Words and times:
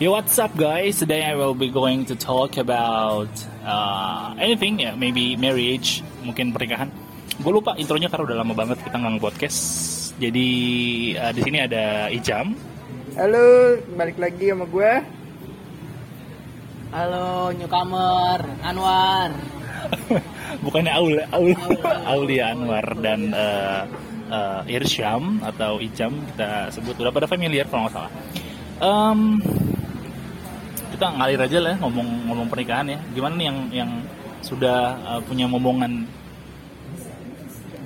Yo, 0.00 0.16
what's 0.16 0.40
up, 0.40 0.48
guys? 0.56 0.96
Today 0.96 1.28
I 1.28 1.36
will 1.36 1.52
be 1.52 1.68
going 1.68 2.08
to 2.08 2.16
talk 2.16 2.56
about 2.56 3.28
uh, 3.60 4.32
anything, 4.40 4.80
ya, 4.80 4.96
maybe 4.96 5.36
marriage, 5.36 6.00
mungkin 6.24 6.56
pernikahan. 6.56 6.88
Gue 7.36 7.52
lupa 7.52 7.76
intronya 7.76 8.08
karena 8.08 8.32
udah 8.32 8.38
lama 8.40 8.56
banget 8.56 8.80
kita 8.80 8.96
nggak 8.96 9.20
podcast. 9.20 9.60
Jadi 10.16 10.48
uh, 11.20 11.36
di 11.36 11.40
sini 11.44 11.58
ada 11.60 12.08
Ijam. 12.08 12.56
Halo, 13.12 13.76
balik 13.92 14.16
lagi 14.16 14.48
sama 14.48 14.64
gue. 14.72 14.92
Halo 16.96 17.52
newcomer 17.52 18.40
Anwar. 18.64 19.36
Bukannya 20.64 20.96
Aul, 20.96 21.20
Aul, 21.28 21.52
Aulia 22.08 22.56
Anwar 22.56 22.88
dan 23.04 23.36
uh, 23.36 23.84
uh, 24.32 24.64
Irsyam 24.64 25.44
atau 25.44 25.76
Ijam 25.76 26.24
kita 26.32 26.72
sebut 26.72 26.96
udah 26.96 27.12
pada 27.12 27.28
familiar 27.28 27.68
kalau 27.68 27.84
nggak 27.84 28.00
salah. 28.00 28.12
Um, 28.80 29.36
kita 31.00 31.16
ngalir 31.16 31.40
aja 31.40 31.64
lah 31.64 31.80
ngomong 31.80 32.28
ngomong 32.28 32.52
pernikahan 32.52 32.92
ya. 32.92 33.00
Gimana 33.16 33.32
nih 33.40 33.46
yang 33.48 33.58
yang 33.72 33.90
sudah 34.44 35.00
uh, 35.00 35.20
punya 35.24 35.48
momongan 35.48 36.04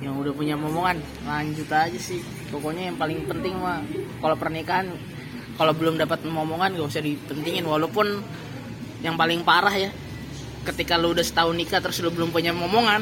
Yang 0.03 0.15
udah 0.19 0.33
punya 0.35 0.59
momongan 0.59 0.99
lanjut 1.23 1.71
aja 1.71 1.95
sih. 1.95 2.19
Pokoknya 2.51 2.91
yang 2.91 2.99
paling 2.99 3.23
penting 3.23 3.55
mah 3.55 3.79
kalau 4.19 4.35
pernikahan 4.35 4.91
kalau 5.55 5.71
belum 5.71 5.95
dapat 5.95 6.27
momongan 6.27 6.75
gak 6.75 6.91
usah 6.91 6.99
dipentingin 6.99 7.63
walaupun 7.63 8.19
yang 8.99 9.15
paling 9.15 9.47
parah 9.47 9.71
ya 9.71 9.95
ketika 10.67 10.99
lu 10.99 11.15
udah 11.15 11.23
setahun 11.23 11.55
nikah 11.55 11.79
terus 11.79 12.03
lu 12.03 12.11
belum 12.11 12.35
punya 12.35 12.51
momongan 12.51 12.99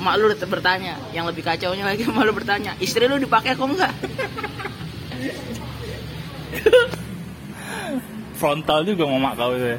mak 0.00 0.16
lu 0.16 0.32
udah 0.32 0.48
bertanya 0.48 0.96
yang 1.12 1.28
lebih 1.28 1.44
kacau 1.44 1.76
nya 1.76 1.84
lagi 1.84 2.08
mak 2.14 2.24
lu 2.24 2.32
bertanya 2.32 2.72
istri 2.80 3.04
lu 3.04 3.20
dipakai 3.20 3.52
kok 3.52 3.68
enggak 3.68 3.92
frontal 8.42 8.82
juga 8.82 9.06
mama 9.06 9.38
kau 9.38 9.54
itu 9.54 9.78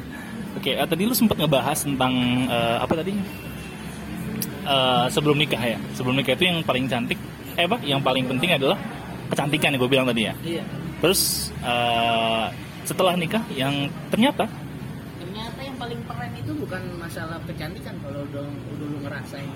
Oke, 0.56 0.70
eh, 0.72 0.86
tadi 0.88 1.02
lu 1.04 1.12
sempat 1.12 1.36
ngebahas 1.36 1.84
tentang 1.84 2.12
eh, 2.48 2.76
apa 2.80 2.92
tadi? 2.96 3.12
Eh, 4.64 5.06
sebelum 5.12 5.36
nikah 5.36 5.60
ya. 5.60 5.76
Sebelum 5.92 6.16
nikah 6.16 6.32
itu 6.32 6.48
yang 6.48 6.64
paling 6.64 6.88
cantik, 6.88 7.20
eh 7.60 7.68
apa? 7.68 7.76
Yang 7.84 8.00
paling 8.00 8.24
penting 8.24 8.56
adalah 8.56 8.80
kecantikan 9.28 9.76
yang 9.76 9.80
gue 9.84 9.90
bilang 9.92 10.06
tadi 10.08 10.22
ya. 10.30 10.34
iya 10.40 10.64
Terus 11.04 11.52
eh, 11.60 12.44
setelah 12.88 13.12
nikah 13.16 13.44
yang 13.52 13.88
ternyata 14.08 14.48
ternyata 15.20 15.60
yang 15.64 15.76
paling 15.80 16.00
keren 16.04 16.32
itu 16.36 16.52
bukan 16.52 16.82
masalah 17.00 17.40
kecantikan 17.48 17.96
kalau 18.04 18.20
udah 18.28 18.44
udah 18.44 18.86
lu 18.92 18.98
ngerasain 19.04 19.48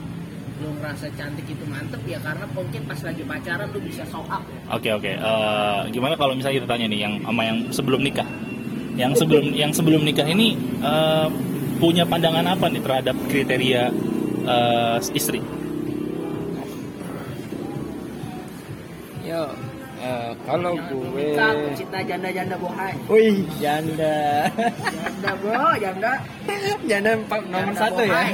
lu 0.58 0.74
ngerasa 0.80 1.06
cantik 1.14 1.46
itu 1.46 1.64
mantep 1.70 2.02
ya 2.08 2.18
karena 2.18 2.42
mungkin 2.50 2.82
pas 2.88 2.98
lagi 3.04 3.22
pacaran 3.22 3.68
lu 3.70 3.78
bisa 3.78 4.02
show 4.10 4.24
up 4.26 4.42
ya. 4.42 4.60
Oke 4.74 4.90
oke. 4.90 5.12
Eh, 5.14 5.80
gimana 5.94 6.18
kalau 6.18 6.34
misalnya 6.34 6.64
kita 6.64 6.68
tanya 6.68 6.86
nih 6.90 7.00
yang 7.06 7.14
sama 7.22 7.42
yang 7.46 7.58
sebelum 7.70 8.00
nikah? 8.02 8.26
Yang 8.98 9.12
sebelum 9.22 9.44
yang 9.54 9.70
sebelum 9.70 10.02
nikah 10.02 10.26
ini 10.26 10.58
eh, 10.82 11.26
punya 11.78 12.02
pandangan 12.02 12.42
apa 12.50 12.66
nih 12.66 12.82
terhadap 12.82 13.16
kriteria 13.30 13.94
eh, 14.42 14.96
istri? 15.14 15.38
Yo, 19.22 19.44
eh, 20.02 20.30
kalau 20.42 20.72
gue, 20.74 21.36
Nikah, 21.36 21.52
cinta 21.78 21.98
janda-janda 22.02 22.56
bohai 22.58 22.96
wih 23.06 23.44
janda, 23.60 24.48
janda 24.88 25.30
bro 25.38 25.68
janda 25.78 26.12
janda 26.88 27.10
empat 27.14 27.40
nomor 27.46 27.70
Janda 27.70 27.80
satu 27.86 28.02
ya. 28.02 28.10
bohai. 28.10 28.32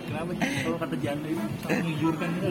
Kenapa 0.00 0.32
kalau 0.40 0.78
kata 0.78 0.96
janda 1.04 1.26
itu 1.28 1.42
menjurkan 1.68 2.28
gitu? 2.32 2.48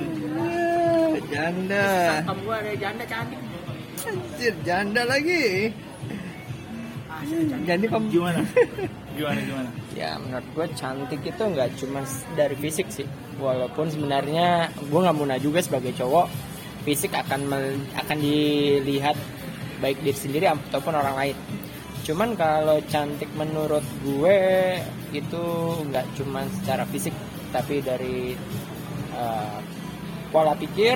Janda, 1.33 1.87
kamu 2.27 2.41
gua 2.45 2.55
ada 2.61 2.73
janda 2.77 3.03
cantik 3.09 3.39
anjir 3.99 4.53
janda 4.61 5.01
lagi. 5.09 5.73
Jadi 7.67 7.85
kamu 7.85 8.05
Gimana? 8.09 8.41
Gimana 9.19 9.39
gimana? 9.43 9.69
Ya 9.91 10.15
menurut 10.15 10.47
gue 10.55 10.65
cantik 10.79 11.21
itu 11.21 11.43
nggak 11.43 11.69
cuma 11.75 12.01
dari 12.39 12.55
fisik 12.55 12.87
sih 12.87 13.07
Walaupun 13.35 13.91
sebenarnya 13.91 14.71
gue 14.79 14.99
nggak 14.99 15.17
munah 15.17 15.39
juga 15.39 15.59
sebagai 15.59 15.91
cowok 15.95 16.27
Fisik 16.87 17.11
akan 17.11 17.51
akan 17.99 18.17
dilihat 18.17 19.19
baik 19.83 19.99
diri 19.99 20.15
sendiri 20.15 20.45
ataupun 20.47 20.95
orang 20.95 21.15
lain 21.19 21.35
Cuman 22.07 22.39
kalau 22.39 22.79
cantik 22.87 23.27
menurut 23.35 23.83
gue 24.01 24.39
itu 25.11 25.43
nggak 25.91 26.05
cuma 26.15 26.47
secara 26.61 26.87
fisik 26.87 27.11
Tapi 27.51 27.83
dari 27.83 28.31
eh, 29.13 29.57
pola 30.31 30.55
pikir 30.55 30.95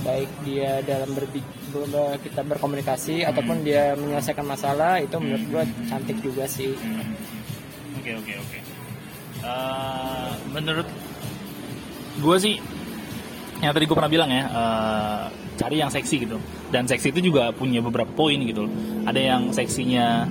Baik 0.00 0.30
dia 0.42 0.80
dalam 0.82 1.12
berbi- 1.12 1.44
ber- 1.44 1.59
kita 2.20 2.40
berkomunikasi 2.44 3.22
ataupun 3.26 3.62
dia 3.62 3.94
menyelesaikan 3.96 4.46
masalah 4.46 4.98
itu 5.00 5.16
menurut 5.16 5.44
gue 5.48 5.62
cantik 5.88 6.18
juga 6.20 6.44
sih 6.46 6.74
Oke 8.00 8.16
oke 8.16 8.32
oke. 8.32 8.58
Eh, 9.44 10.30
menurut 10.56 10.88
gue 12.16 12.36
sih 12.40 12.56
yang 13.60 13.76
tadi 13.76 13.84
gue 13.84 13.96
pernah 13.96 14.08
bilang 14.08 14.30
ya 14.32 14.44
eh, 14.48 15.22
cari 15.60 15.76
yang 15.84 15.92
seksi 15.92 16.16
gitu 16.24 16.40
dan 16.72 16.88
seksi 16.88 17.12
itu 17.12 17.28
juga 17.28 17.52
punya 17.52 17.84
beberapa 17.84 18.08
poin 18.08 18.40
gitu 18.40 18.64
loh. 18.64 18.72
Ada 19.04 19.20
yang 19.20 19.42
seksinya 19.52 20.24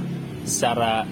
secara 0.50 1.06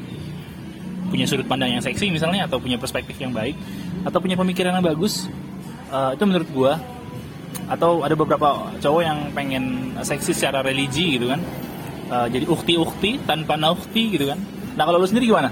punya 1.14 1.30
sudut 1.30 1.46
pandang 1.46 1.78
yang 1.78 1.84
seksi 1.86 2.10
misalnya 2.10 2.50
atau 2.50 2.58
punya 2.58 2.82
perspektif 2.82 3.16
yang 3.22 3.38
baik 3.38 3.54
atau 4.02 4.18
punya 4.18 4.34
pemikiran 4.34 4.74
yang 4.82 4.86
bagus 4.86 5.30
Eh, 5.88 6.12
itu 6.20 6.24
menurut 6.28 6.50
gue 6.52 6.74
atau 7.68 8.04
ada 8.04 8.16
beberapa 8.16 8.72
cowok 8.80 9.02
yang 9.04 9.20
pengen 9.36 9.92
seksi 10.00 10.32
secara 10.32 10.64
religi 10.64 11.20
gitu 11.20 11.28
kan. 11.32 11.44
Eh, 12.08 12.28
jadi 12.32 12.46
ukti-ukti 12.48 13.20
tanpa 13.28 13.60
naukti 13.60 14.16
gitu 14.16 14.32
kan. 14.32 14.40
Nah 14.80 14.84
kalau 14.88 15.04
lu 15.04 15.08
sendiri 15.08 15.28
gimana? 15.28 15.52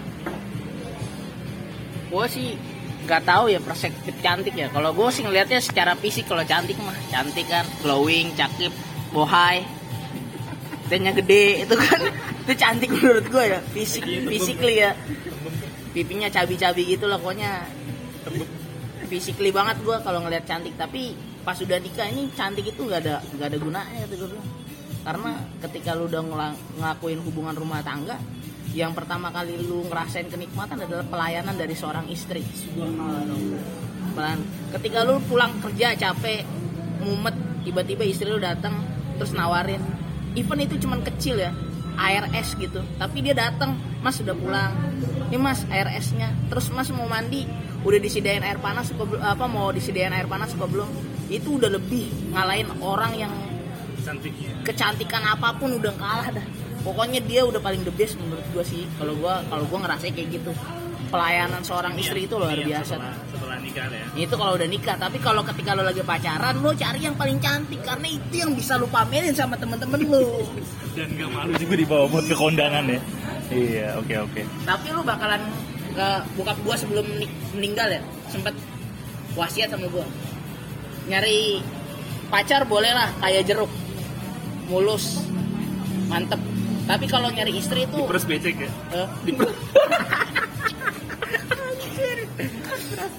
Gue 2.08 2.26
sih 2.32 2.56
nggak 3.04 3.22
tahu 3.28 3.52
ya 3.52 3.60
perspektif 3.60 4.16
cantik 4.24 4.56
ya. 4.56 4.72
Kalau 4.72 4.96
gue 4.96 5.08
sih 5.12 5.28
ngelihatnya 5.28 5.60
secara 5.60 6.00
fisik 6.00 6.32
kalau 6.32 6.48
cantik 6.48 6.80
mah. 6.80 6.96
Cantik 7.12 7.52
kan 7.52 7.68
glowing 7.84 8.32
cakep 8.40 8.72
bohai. 9.12 9.68
Tenya 10.88 11.12
gede 11.12 11.68
itu 11.68 11.76
kan. 11.76 12.00
Itu 12.46 12.54
cantik 12.56 12.94
menurut 12.94 13.26
gue 13.28 13.44
ya 13.52 13.60
fisik 13.76 14.06
physically 14.06 14.80
ya. 14.80 14.96
Pipinya 15.92 16.32
cabi-cabi 16.32 16.88
gitu 16.88 17.12
lah 17.12 17.20
pokoknya. 17.20 17.68
Physically 19.12 19.52
banget 19.52 19.84
gue 19.84 19.98
kalau 20.00 20.24
ngelihat 20.24 20.48
cantik. 20.48 20.72
Tapi 20.80 21.18
pas 21.46 21.58
udah 21.62 21.78
nikah 21.78 22.10
ini 22.10 22.28
cantik 22.34 22.66
itu 22.74 22.82
nggak 22.90 23.00
ada 23.06 23.16
nggak 23.38 23.48
ada 23.54 23.58
gunanya 23.62 24.04
gitu. 24.10 24.26
Gue 24.26 24.44
karena 25.06 25.32
ketika 25.62 25.94
lu 25.94 26.10
udah 26.10 26.22
ngela- 26.26 26.60
ngelakuin 26.82 27.22
hubungan 27.22 27.54
rumah 27.54 27.86
tangga 27.86 28.18
yang 28.74 28.92
pertama 28.98 29.30
kali 29.30 29.56
lu 29.62 29.86
ngerasain 29.86 30.28
kenikmatan 30.28 30.82
adalah 30.82 31.06
pelayanan 31.06 31.54
dari 31.54 31.78
seorang 31.78 32.10
istri. 32.10 32.42
Pelan- 34.18 34.48
ketika 34.74 35.06
lu 35.06 35.22
pulang 35.30 35.62
kerja 35.62 35.94
capek 35.94 36.42
mumet 37.06 37.38
tiba-tiba 37.62 38.04
istri 38.04 38.28
lu 38.28 38.42
datang 38.42 38.82
terus 39.22 39.32
nawarin. 39.32 39.80
Event 40.36 40.68
itu 40.68 40.84
cuman 40.84 41.00
kecil 41.06 41.40
ya 41.40 41.54
air 41.96 42.28
es 42.36 42.58
gitu. 42.60 42.84
Tapi 43.00 43.24
dia 43.24 43.38
datang 43.38 43.80
mas 44.04 44.20
sudah 44.20 44.36
pulang. 44.36 44.74
Ini 45.32 45.38
mas 45.40 45.64
air 45.72 45.88
esnya. 45.96 46.34
Terus 46.52 46.68
mas 46.74 46.92
mau 46.92 47.08
mandi? 47.08 47.48
Udah 47.86 48.02
disediain 48.02 48.42
air 48.42 48.58
panas 48.60 48.90
apa 49.22 49.46
mau 49.46 49.70
disediain 49.70 50.12
air 50.12 50.26
panas 50.28 50.52
apa 50.58 50.66
belum 50.66 50.90
itu 51.30 51.58
udah 51.58 51.70
lebih 51.74 52.06
ngalahin 52.34 52.70
orang 52.82 53.14
yang 53.18 53.34
cantiknya. 54.06 54.54
kecantikan 54.62 55.24
apa 55.26 55.58
pun 55.58 55.74
udah 55.74 55.94
kalah 55.98 56.30
dah. 56.30 56.46
Pokoknya 56.86 57.18
dia 57.26 57.42
udah 57.42 57.58
paling 57.58 57.82
the 57.82 57.90
best 57.98 58.14
menurut 58.22 58.46
gua 58.54 58.62
sih. 58.62 58.86
Kalau 59.02 59.18
gua 59.18 59.42
kalau 59.50 59.66
gua 59.66 59.90
ngerasain 59.90 60.14
kayak 60.14 60.38
gitu. 60.38 60.54
Pelayanan 61.06 61.62
seorang 61.62 61.94
istri 62.02 62.26
itu 62.26 62.36
luar 62.36 62.58
biasa. 62.58 62.98
setelah, 62.98 63.14
setelah 63.30 63.58
nikah 63.62 63.88
ya. 63.90 64.06
Itu 64.26 64.36
kalau 64.38 64.54
udah 64.58 64.70
nikah 64.70 64.98
tapi 64.98 65.18
kalau 65.22 65.42
ketika 65.46 65.74
lo 65.74 65.82
lagi 65.86 66.02
pacaran 66.06 66.62
lo 66.62 66.74
cari 66.78 67.00
yang 67.02 67.16
paling 67.18 67.38
cantik 67.42 67.82
karena 67.82 68.08
itu 68.10 68.36
yang 68.42 68.52
bisa 68.54 68.78
lo 68.78 68.90
pamerin 68.90 69.34
sama 69.34 69.58
temen-temen 69.58 70.02
lo 70.06 70.22
dan 70.98 71.10
gak 71.14 71.30
malu 71.30 71.52
juga 71.58 71.76
dibawa 71.78 72.06
buat 72.10 72.26
ke 72.26 72.36
kondangan 72.36 72.86
ya? 72.90 73.00
Iya 73.54 73.88
oke 74.02 74.16
oke. 74.30 74.42
Tapi 74.66 74.88
lo 74.94 75.02
bakalan 75.02 75.42
ke 75.94 76.08
bokap 76.38 76.58
gua 76.66 76.76
sebelum 76.78 77.06
meninggal 77.58 77.88
ya? 77.90 78.02
Sempet 78.30 78.54
wasiat 79.38 79.74
sama 79.74 79.90
gua 79.90 80.06
nyari 81.06 81.62
pacar 82.30 82.66
boleh 82.66 82.94
lah 82.94 83.10
kayak 83.22 83.46
jeruk. 83.46 83.70
Mulus. 84.70 85.22
Mantep. 86.10 86.40
Tapi 86.86 87.10
kalau 87.10 87.34
nyari 87.34 87.58
istri 87.58 87.90
itu 87.90 87.98
terus 88.06 88.26
becek 88.30 88.62
ya? 88.62 88.70
Eh, 88.94 89.08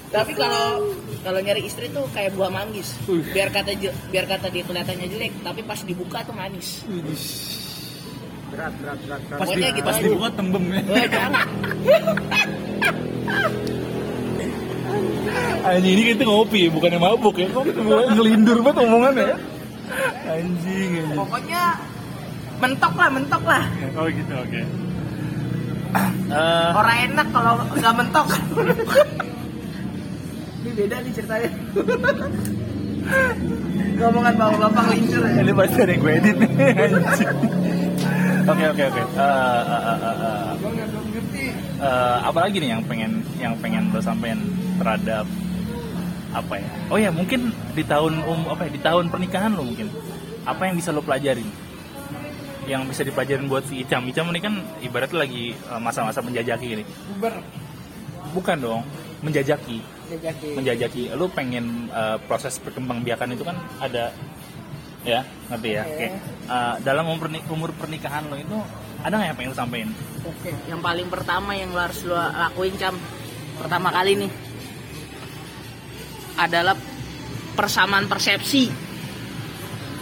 tapi 0.07 0.31
kalau 0.39 0.95
kalau 1.21 1.39
nyari 1.43 1.67
istri 1.67 1.91
tuh 1.91 2.07
kayak 2.15 2.31
buah 2.39 2.47
manggis. 2.47 2.95
Biar 3.35 3.51
kata 3.51 3.75
biar 4.07 4.23
kata 4.23 4.47
dia 4.47 4.63
kelihatannya 4.63 5.11
jelek 5.11 5.43
tapi 5.43 5.67
pas 5.67 5.83
dibuka 5.83 6.23
tuh 6.23 6.31
manis. 6.31 6.87
Berat 8.47 8.71
berat 8.79 8.95
berat, 9.03 9.19
berat. 9.27 9.39
pas, 9.43 9.51
di, 9.51 9.59
Pokoknya 9.59 9.75
gitu 9.75 9.83
pas 9.83 9.99
dibuka 9.99 10.31
tembem 10.31 10.63
ya. 10.71 10.79
anjing 15.67 15.93
ini 15.93 16.01
kita 16.15 16.23
ngopi 16.23 16.67
ya 16.67 16.69
bukannya 16.71 16.99
mabuk 16.99 17.35
ya. 17.37 17.47
Kok 17.51 17.63
ngelindur 18.15 18.57
banget 18.63 18.77
omongannya 18.87 19.25
ya? 19.33 19.37
Anjing 20.27 20.89
anjing. 20.99 21.17
Pokoknya 21.17 21.61
mentok 22.57 22.93
lah 22.97 23.09
mentok 23.11 23.43
lah. 23.45 23.63
Oh 23.97 24.07
gitu 24.09 24.33
oke. 24.33 24.61
Eh, 26.27 26.69
orang 26.75 26.97
enak 27.11 27.27
kalau 27.31 27.53
nggak 27.73 27.93
mentok. 27.95 28.27
Ini 30.61 30.69
beda 30.75 30.95
nih 30.99 31.11
ceritanya. 31.15 31.49
Ngomongan 33.97 34.33
bapak-bapak 34.35 34.85
lincur 34.91 35.23
ya. 35.23 35.39
Ini 35.41 35.51
pasti 35.55 35.77
ada 35.79 35.91
yang 35.95 36.01
gue 36.03 36.13
edit 36.19 36.35
nih. 36.37 36.49
Anjing. 36.75 37.29
oke 38.47 38.65
oke 38.71 38.83
oke. 38.91 39.01
Eh, 39.01 39.61
eh, 39.63 39.81
eh, 39.87 39.99
eh, 40.03 40.17
eh. 40.21 40.47
Eh, 41.77 42.17
apa 42.25 42.39
lagi 42.41 42.57
nih 42.57 42.73
yang 42.73 42.81
pengen 42.89 43.21
yang 43.37 43.53
pengen 43.61 43.93
lo 43.93 44.01
sampein 44.01 44.41
terhadap 44.77 45.25
apa 46.31 46.53
ya? 46.59 46.69
Oh 46.93 46.97
ya 46.99 47.09
mungkin 47.09 47.51
di 47.73 47.83
tahun 47.83 48.21
um 48.23 48.47
apa 48.51 48.67
ya? 48.67 48.71
Di 48.71 48.81
tahun 48.81 49.05
pernikahan 49.09 49.51
lo 49.57 49.63
mungkin. 49.65 49.89
Apa 50.47 50.69
yang 50.69 50.75
bisa 50.79 50.93
lo 50.93 51.01
pelajarin? 51.03 51.47
Yang 52.67 52.81
bisa 52.91 53.01
dipelajarin 53.07 53.45
buat 53.47 53.63
si 53.67 53.83
Icam. 53.83 54.03
Icam 54.07 54.27
ini 54.31 54.39
kan 54.43 54.53
ibaratnya 54.83 55.23
lagi 55.23 55.55
eh, 55.55 55.79
masa-masa 55.81 56.19
menjajaki 56.21 56.67
ini. 56.79 56.83
Bukan 58.35 58.57
dong 58.59 58.81
menjajaki. 59.23 59.81
Jajaki. 60.07 60.55
menjajaki. 60.55 61.03
Lu 61.19 61.27
pengen 61.27 61.91
uh, 61.91 62.15
proses 62.31 62.55
perkembangbiakan 62.63 63.35
itu 63.35 63.43
kan 63.43 63.57
ada. 63.81 64.13
Ya 65.07 65.23
ngerti 65.47 65.69
ya? 65.71 65.83
Oke. 65.87 65.95
oke. 65.95 66.07
Uh, 66.47 66.75
dalam 66.83 67.05
umur, 67.07 67.27
umur 67.51 67.69
pernikahan 67.75 68.27
lo 68.27 68.35
itu 68.35 68.55
ada 69.03 69.13
nggak 69.15 69.27
yang 69.31 69.37
pengen 69.39 69.51
lu 69.51 69.57
sampein? 69.57 69.89
Oke, 70.27 70.51
yang 70.67 70.79
paling 70.83 71.07
pertama 71.07 71.55
yang 71.55 71.71
lo 71.71 71.79
harus 71.79 72.03
lo 72.03 72.15
lakuin 72.15 72.75
cam? 72.75 72.95
Pertama 73.57 73.89
kali 73.89 74.19
nih 74.19 74.31
adalah 76.37 76.77
persamaan 77.57 78.05
persepsi. 78.05 78.69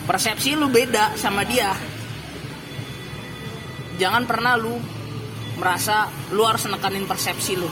Persepsi 0.05 0.53
lu 0.53 0.69
beda 0.69 1.17
sama 1.17 1.41
dia. 1.47 1.73
Jangan 3.95 4.27
pernah 4.27 4.59
lu 4.59 4.75
merasa 5.55 6.11
lu 6.35 6.43
harus 6.43 6.67
nekanin 6.67 7.07
persepsi 7.07 7.55
lu. 7.55 7.71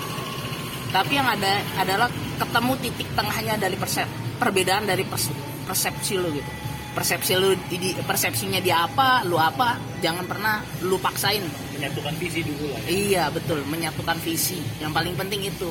Tapi 0.89 1.11
yang 1.19 1.27
ada 1.27 1.59
adalah 1.77 2.07
ketemu 2.39 2.73
titik 2.79 3.09
tengahnya 3.13 3.59
dari 3.59 3.75
persep 3.75 4.07
perbedaan 4.39 4.83
dari 4.87 5.03
pers- 5.05 5.33
persepsi 5.67 6.13
lu 6.17 6.29
gitu. 6.33 6.51
Persepsi 6.93 7.33
lu 7.41 7.57
di 7.73 7.89
persepsinya 8.05 8.61
dia 8.61 8.85
apa, 8.85 9.25
lu 9.25 9.41
apa, 9.41 9.81
jangan 9.97 10.29
pernah 10.29 10.61
lu 10.85 11.01
paksain. 11.01 11.41
menyatukan 11.73 12.13
visi 12.21 12.45
dulu 12.45 12.69
lah 12.69 12.79
Iya 12.85 13.23
betul, 13.33 13.65
menyatukan 13.65 14.17
visi. 14.21 14.61
Yang 14.77 14.91
paling 14.93 15.15
penting 15.17 15.41
itu. 15.49 15.67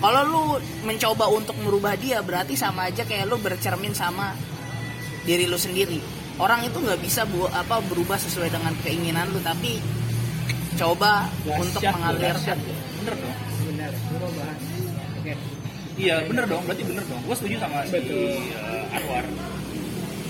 Kalau 0.00 0.20
lu 0.24 0.42
mencoba 0.88 1.28
untuk 1.28 1.56
merubah 1.60 1.92
dia, 2.00 2.24
berarti 2.24 2.56
sama 2.56 2.88
aja 2.88 3.04
kayak 3.04 3.28
lu 3.28 3.36
bercermin 3.36 3.92
sama 3.92 4.32
diri 5.28 5.44
lu 5.44 5.60
sendiri. 5.60 6.00
Orang 6.40 6.64
itu 6.64 6.80
nggak 6.80 7.04
bisa 7.04 7.28
bu 7.28 7.44
apa 7.52 7.84
berubah 7.84 8.16
sesuai 8.16 8.48
dengan 8.48 8.72
keinginan 8.80 9.28
lu, 9.28 9.44
tapi 9.44 9.76
coba 10.80 11.28
untuk 11.44 11.84
mengalirkan. 11.84 12.56
bener 13.00 13.14
dong 13.20 13.36
gue 14.10 14.30
bahas. 14.36 14.60
Oke. 15.20 15.32
iya 16.00 16.16
bener 16.24 16.44
dong 16.48 16.62
berarti 16.64 16.82
bener 16.84 17.04
dong 17.04 17.20
gue 17.24 17.36
setuju 17.36 17.56
sama 17.60 17.84
si 17.84 17.92
Betul. 17.96 18.40
uh, 18.56 18.96
Anwar 18.96 19.24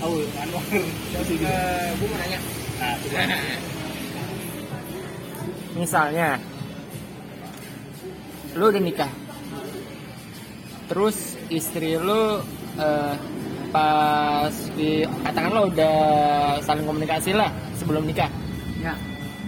oh 0.03 0.19
Anwar 0.39 0.63
Gua 1.11 1.21
setuju. 1.23 1.45
Eh, 1.47 1.87
gue 1.95 2.07
mau 2.07 2.17
nanya. 2.19 2.39
nah. 2.81 3.39
Misalnya, 5.71 6.35
lu 8.59 8.67
udah 8.67 8.83
nikah, 8.83 9.07
terus 10.91 11.15
istri 11.47 11.95
lu 11.95 12.43
eh, 12.75 13.13
pas 13.71 14.51
di 14.75 14.91
katakan 15.23 15.49
lo 15.49 15.61
udah 15.65 15.97
saling 16.59 16.83
komunikasi 16.83 17.31
lah 17.31 17.47
sebelum 17.73 18.03
nikah, 18.03 18.27
Ya. 18.77 18.91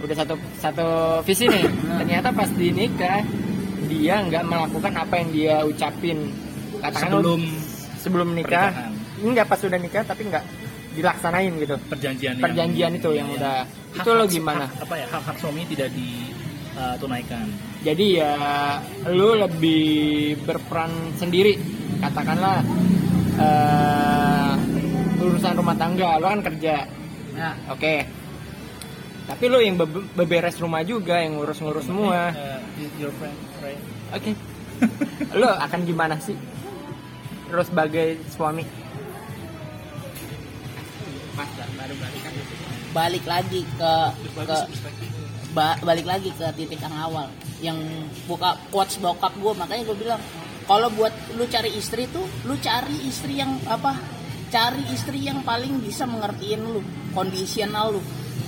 udah 0.00 0.16
satu 0.16 0.34
satu 0.56 0.88
visi 1.20 1.44
nih. 1.44 1.68
Ternyata 2.00 2.32
pas 2.32 2.48
di 2.48 2.72
nikah 2.72 3.20
dia 3.84 4.24
nggak 4.24 4.42
melakukan 4.42 4.92
apa 4.96 5.14
yang 5.14 5.28
dia 5.30 5.54
ucapin. 5.62 6.32
Katakan 6.80 7.12
sebelum 7.12 7.40
lu 7.40 7.52
sebelum 7.98 8.28
nikah, 8.32 8.72
pernikahan. 8.72 8.92
nggak 9.26 9.46
pas 9.46 9.60
udah 9.60 9.78
nikah 9.78 10.02
tapi 10.02 10.22
nggak 10.24 10.44
dilaksanain 10.94 11.52
gitu. 11.58 11.76
perjanjian 11.84 12.32
yang- 12.32 12.44
Perjanjian 12.44 12.92
itu 12.94 13.10
yang 13.12 13.28
Iya. 13.28 13.36
udah 13.36 13.56
Hak- 13.60 13.98
itu 13.98 14.10
lo 14.10 14.24
gimana? 14.24 14.64
hak- 14.64 14.84
apa 14.84 14.94
ya 14.94 15.06
hak 15.06 15.22
hak 15.22 15.36
suami 15.36 15.62
tidak 15.66 15.88
ditunaikan 15.90 17.46
Jadi 17.84 18.06
ya 18.16 18.32
lu 19.12 19.36
lebih 19.36 19.84
berperan 20.40 21.12
sendiri. 21.20 21.60
Katakanlah 22.00 22.64
eh, 23.36 24.52
urusan 25.20 25.52
rumah 25.54 25.76
tangga 25.76 26.16
lu 26.16 26.26
kan 26.32 26.40
kerja. 26.40 26.88
Ya. 27.34 27.50
oke. 27.68 27.94
Tapi 29.24 29.44
lu 29.48 29.58
yang 29.60 29.76
be- 29.80 30.08
beberes 30.16 30.60
rumah 30.60 30.84
juga 30.84 31.20
yang 31.20 31.40
ngurus-ngurus 31.40 31.88
semua. 31.88 32.32
Eh, 32.32 32.88
your 33.00 33.12
friend 33.16 33.36
right? 33.64 33.80
Oke. 34.12 34.32
Lu 35.40 35.48
akan 35.48 35.80
gimana 35.88 36.20
sih? 36.20 36.36
Lu 37.48 37.62
sebagai 37.64 38.20
suami? 38.28 38.68
Baru 41.74 41.94
Balik 42.94 43.24
lagi 43.26 43.66
ke 43.66 43.94
ke 44.44 44.58
ba- 45.54 45.78
balik 45.80 46.04
lagi 46.04 46.34
ke 46.34 46.46
titik 46.58 46.82
yang 46.82 46.94
awal 46.98 47.30
yang 47.62 47.78
buka 48.26 48.58
quotes 48.68 48.98
bokap 48.98 49.32
gue 49.38 49.52
makanya 49.54 49.82
gue 49.88 49.96
bilang 49.96 50.20
kalau 50.66 50.88
buat 50.92 51.12
lu 51.38 51.46
cari 51.46 51.70
istri 51.76 52.10
tuh 52.10 52.24
lu 52.44 52.58
cari 52.60 52.96
istri 53.06 53.38
yang 53.40 53.56
apa 53.70 53.94
cari 54.54 54.86
istri 54.94 55.18
yang 55.18 55.42
paling 55.42 55.82
bisa 55.82 56.06
mengertiin 56.06 56.62
lu 56.62 56.78
kondisional 57.10 57.98
lu. 57.98 58.02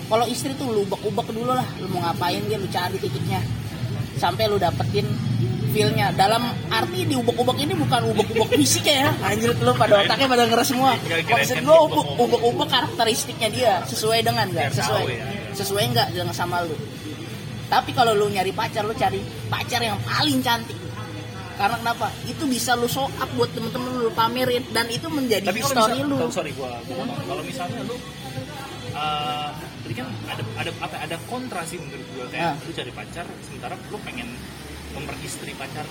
Kalau 0.06 0.22
istri 0.30 0.54
tuh 0.54 0.70
lu 0.70 0.86
ubek-ubek 0.86 1.34
dulu 1.34 1.50
lah 1.50 1.66
lu 1.82 1.90
mau 1.90 1.98
ngapain 2.06 2.38
dia 2.46 2.62
lu 2.62 2.70
cari 2.70 2.94
titiknya. 3.02 3.42
Sampai 4.14 4.46
lu 4.46 4.54
dapetin 4.54 5.02
feelnya. 5.74 6.14
Dalam 6.14 6.46
arti 6.70 7.10
di 7.10 7.18
ubek-ubek 7.18 7.58
ini 7.58 7.74
bukan 7.74 8.14
ubek-ubek 8.14 8.54
fisik 8.54 8.86
ya 8.86 9.10
anjir 9.18 9.50
lu 9.58 9.74
pada 9.74 10.06
otaknya 10.06 10.30
pada 10.30 10.44
ngeres 10.46 10.68
semua. 10.70 10.94
Maksud 11.02 11.58
gue 11.58 11.78
ubek-ubek. 12.22 12.68
karakteristiknya 12.70 13.48
dia 13.50 13.72
sesuai 13.90 14.22
dengan 14.22 14.46
nggak? 14.46 14.78
Sesuai. 14.78 15.04
ya. 15.10 15.26
sesuai 15.58 15.84
nggak 15.90 16.08
dengan 16.14 16.34
sama 16.36 16.62
lu 16.62 16.76
tapi 17.66 17.90
kalau 17.90 18.12
lu 18.12 18.26
nyari 18.26 18.50
pacar 18.50 18.82
lu 18.82 18.92
cari 18.92 19.18
pacar 19.46 19.80
yang 19.80 19.98
paling 20.00 20.38
cantik. 20.40 20.78
Karena 21.56 21.76
kenapa? 21.78 22.12
Itu 22.22 22.44
bisa 22.44 22.72
lu 22.72 22.84
show 22.86 23.08
up 23.08 23.30
buat 23.32 23.48
temen-temen 23.50 23.88
lu 23.98 24.12
pamerin. 24.12 24.60
Dan 24.70 24.86
itu 24.88 25.08
menjadi 25.08 25.46
tapi 25.46 25.60
story 25.60 25.98
misal- 25.98 26.06
lu. 26.06 26.16
sorry 26.28 26.52
gua, 26.52 26.76
gua 26.82 26.94
ngomong. 26.98 27.16
kalau 27.24 27.42
misalnya 27.42 27.80
lu 27.82 27.96
eh, 28.92 29.48
tadi 29.82 29.94
kan 29.94 30.06
ada 30.26 30.42
ada 30.54 30.70
apa 30.78 30.96
ada 30.98 31.16
kontra 31.24 31.60
sih 31.62 31.76
menurut 31.76 32.06
gua. 32.12 32.24
Kayak 32.28 32.44
Ah. 32.46 32.54
lu 32.60 32.72
cari 32.72 32.92
pacar 32.92 33.24
sementara 33.40 33.74
lu 33.86 33.98
pengen 34.00 34.28
memperistri 34.92 35.52
pacar. 35.52 35.84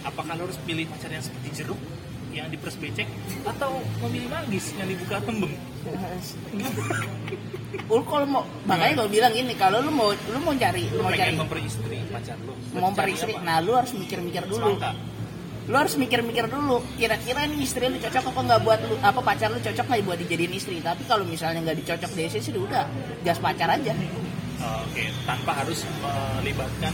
Apakah 0.00 0.32
lu 0.34 0.42
harus 0.44 0.58
pilih 0.62 0.86
pacar 0.86 1.10
yang 1.10 1.22
seperti 1.22 1.48
jeruk 1.54 1.78
yang 2.38 2.46
diperes 2.48 2.78
becek 2.78 3.08
atau 3.42 3.82
memilih 4.06 4.30
manggis 4.30 4.70
yang 4.78 4.86
dibuka 4.86 5.18
tembem. 5.22 5.52
Lu 7.88 8.04
kalau 8.04 8.26
mau 8.28 8.42
makanya 8.64 9.04
gue 9.04 9.20
bilang 9.20 9.32
gini 9.32 9.52
kalau 9.56 9.80
lu 9.84 9.92
mau 9.92 10.08
lu 10.12 10.38
mau 10.40 10.56
cari 10.56 10.88
lu 10.88 11.04
mau 11.04 11.12
cari 11.12 11.36
memperistri 11.36 12.00
pacar 12.08 12.36
lu. 12.40 12.52
Mau 12.76 12.92
Cari 12.92 13.12
peristri 13.12 13.32
apa? 13.36 13.44
nah 13.44 13.56
lu 13.60 13.76
harus 13.76 13.92
mikir-mikir 13.92 14.44
dulu. 14.48 14.76
Semangka. 14.76 14.92
lu 15.68 15.76
harus 15.76 16.00
mikir-mikir 16.00 16.48
dulu 16.48 16.80
kira-kira 16.96 17.44
nih 17.44 17.60
istri 17.60 17.92
lu 17.92 18.00
cocok 18.00 18.24
apa 18.32 18.40
nggak 18.40 18.60
buat 18.64 18.80
lu 18.88 18.96
apa 19.04 19.20
pacar 19.20 19.52
lu 19.52 19.60
cocok 19.60 19.84
nggak 19.84 20.00
buat 20.04 20.18
dijadiin 20.20 20.52
istri? 20.56 20.80
Tapi 20.80 21.04
kalau 21.04 21.28
misalnya 21.28 21.60
nggak 21.60 21.76
dicocok 21.84 22.10
di 22.16 22.24
sih 22.28 22.52
udah 22.56 22.88
jas 23.24 23.36
pacar 23.36 23.68
aja. 23.68 23.92
Oh, 24.58 24.80
Oke, 24.88 25.12
tanpa 25.28 25.52
harus 25.64 25.84
melibatkan 26.40 26.92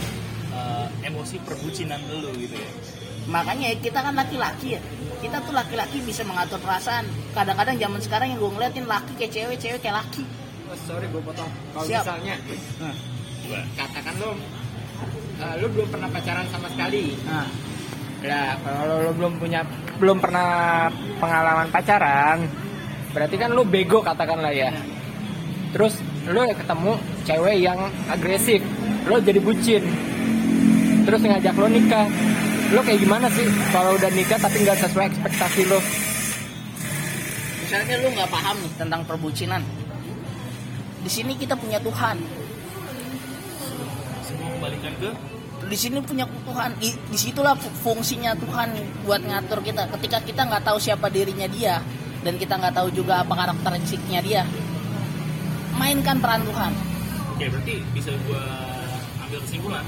eh, 0.51 0.87
emosi 1.07 1.39
perbucinan 1.43 1.99
lu 2.11 2.35
gitu 2.35 2.55
ya. 2.55 2.69
Makanya 3.29 3.73
kita 3.81 3.99
kan 4.01 4.13
laki-laki 4.13 4.77
ya. 4.77 4.81
Kita 5.21 5.41
tuh 5.41 5.53
laki-laki 5.57 6.01
bisa 6.05 6.21
mengatur 6.27 6.61
perasaan. 6.61 7.05
Kadang-kadang 7.33 7.75
zaman 7.81 7.99
sekarang 8.03 8.27
yang 8.35 8.39
gue 8.41 8.51
ngeliatin 8.51 8.85
laki 8.85 9.11
kayak 9.17 9.31
cewek 9.33 9.57
cewek 9.57 9.79
kayak 9.81 10.05
laki. 10.05 10.23
Oh, 10.69 10.77
sorry 10.85 11.05
gue 11.09 11.21
potong. 11.21 11.49
Kalau 11.73 11.85
misalnya 11.85 12.35
katakan 13.77 14.13
lu 14.21 14.31
eh, 15.41 15.53
lu 15.61 15.67
belum 15.69 15.87
pernah 15.89 16.09
pacaran 16.09 16.45
sama 16.49 16.67
sekali. 16.69 17.13
Nah 17.25 17.47
Ya, 18.25 18.57
kalau 18.65 19.05
lo 19.05 19.11
belum 19.13 19.37
punya 19.37 19.61
belum 20.01 20.17
pernah 20.17 20.89
pengalaman 21.21 21.69
pacaran, 21.69 22.41
berarti 23.13 23.35
kan 23.37 23.53
lo 23.53 23.61
bego 23.61 24.01
katakanlah 24.01 24.49
ya. 24.49 24.73
Terus 25.69 26.01
lo 26.25 26.41
ketemu 26.49 26.91
cewek 27.21 27.57
yang 27.61 27.77
agresif, 28.09 28.65
lo 29.05 29.21
jadi 29.21 29.37
bucin. 29.37 29.83
Terus 31.05 31.21
ngajak 31.21 31.53
lo 31.53 31.69
nikah. 31.69 32.09
Lo 32.73 32.81
kayak 32.81 32.99
gimana 33.01 33.27
sih? 33.29 33.45
Kalau 33.69 33.93
udah 33.93 34.09
nikah 34.09 34.39
tapi 34.41 34.65
nggak 34.65 34.77
sesuai 34.81 35.05
ekspektasi 35.13 35.63
lo? 35.69 35.79
misalnya 37.65 37.97
lu 37.97 38.13
nggak 38.13 38.29
paham 38.29 38.55
nih 38.61 38.71
tentang 38.77 39.01
perbucinan. 39.09 39.61
Di 41.01 41.09
sini 41.09 41.33
kita 41.33 41.57
punya 41.57 41.81
Tuhan. 41.81 42.17
Semua 44.21 44.47
kembalikan 44.53 44.93
ke? 45.01 45.09
Di 45.65 45.77
sini 45.77 45.97
punya 46.05 46.29
Tuhan. 46.45 46.77
Di 46.77 46.93
di 46.93 47.17
situlah 47.17 47.57
fu- 47.57 47.73
fungsinya 47.81 48.37
Tuhan 48.37 48.69
buat 49.09 49.17
ngatur 49.17 49.65
kita. 49.65 49.89
Ketika 49.97 50.21
kita 50.21 50.41
nggak 50.45 50.61
tahu 50.61 50.77
siapa 50.77 51.09
dirinya 51.09 51.49
dia 51.49 51.81
dan 52.21 52.37
kita 52.37 52.53
nggak 52.53 52.77
tahu 52.77 52.93
juga 52.93 53.25
apa 53.25 53.33
karakteristiknya 53.33 54.21
dia 54.21 54.43
mainkan 55.75 56.21
peran 56.21 56.45
Tuhan. 56.45 56.71
Oke, 57.33 57.49
berarti 57.49 57.81
bisa 57.97 58.13
gua 58.29 58.45
ambil 59.25 59.41
kesimpulan 59.41 59.85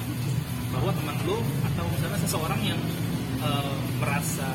bahwa 0.71 0.91
teman 0.91 1.17
lu 1.23 1.37
atau 1.73 1.85
misalnya 1.91 2.19
seseorang 2.23 2.61
yang 2.63 2.81
eh, 3.43 3.77
merasa 3.99 4.49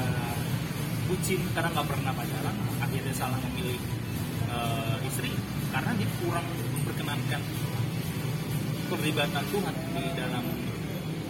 bucin 1.09 1.41
karena 1.53 1.69
nggak 1.73 1.87
pernah 1.89 2.13
pacaran, 2.15 2.57
akhirnya 2.81 3.15
salah 3.17 3.39
memilih 3.51 3.81
eh, 4.49 5.09
istri 5.09 5.33
karena 5.73 5.91
dia 5.97 6.09
kurang 6.21 6.47
memperkenankan 6.79 7.41
keterlibatan 8.93 9.45
Tuhan 9.49 9.75
di 9.97 10.05
dalam 10.15 10.45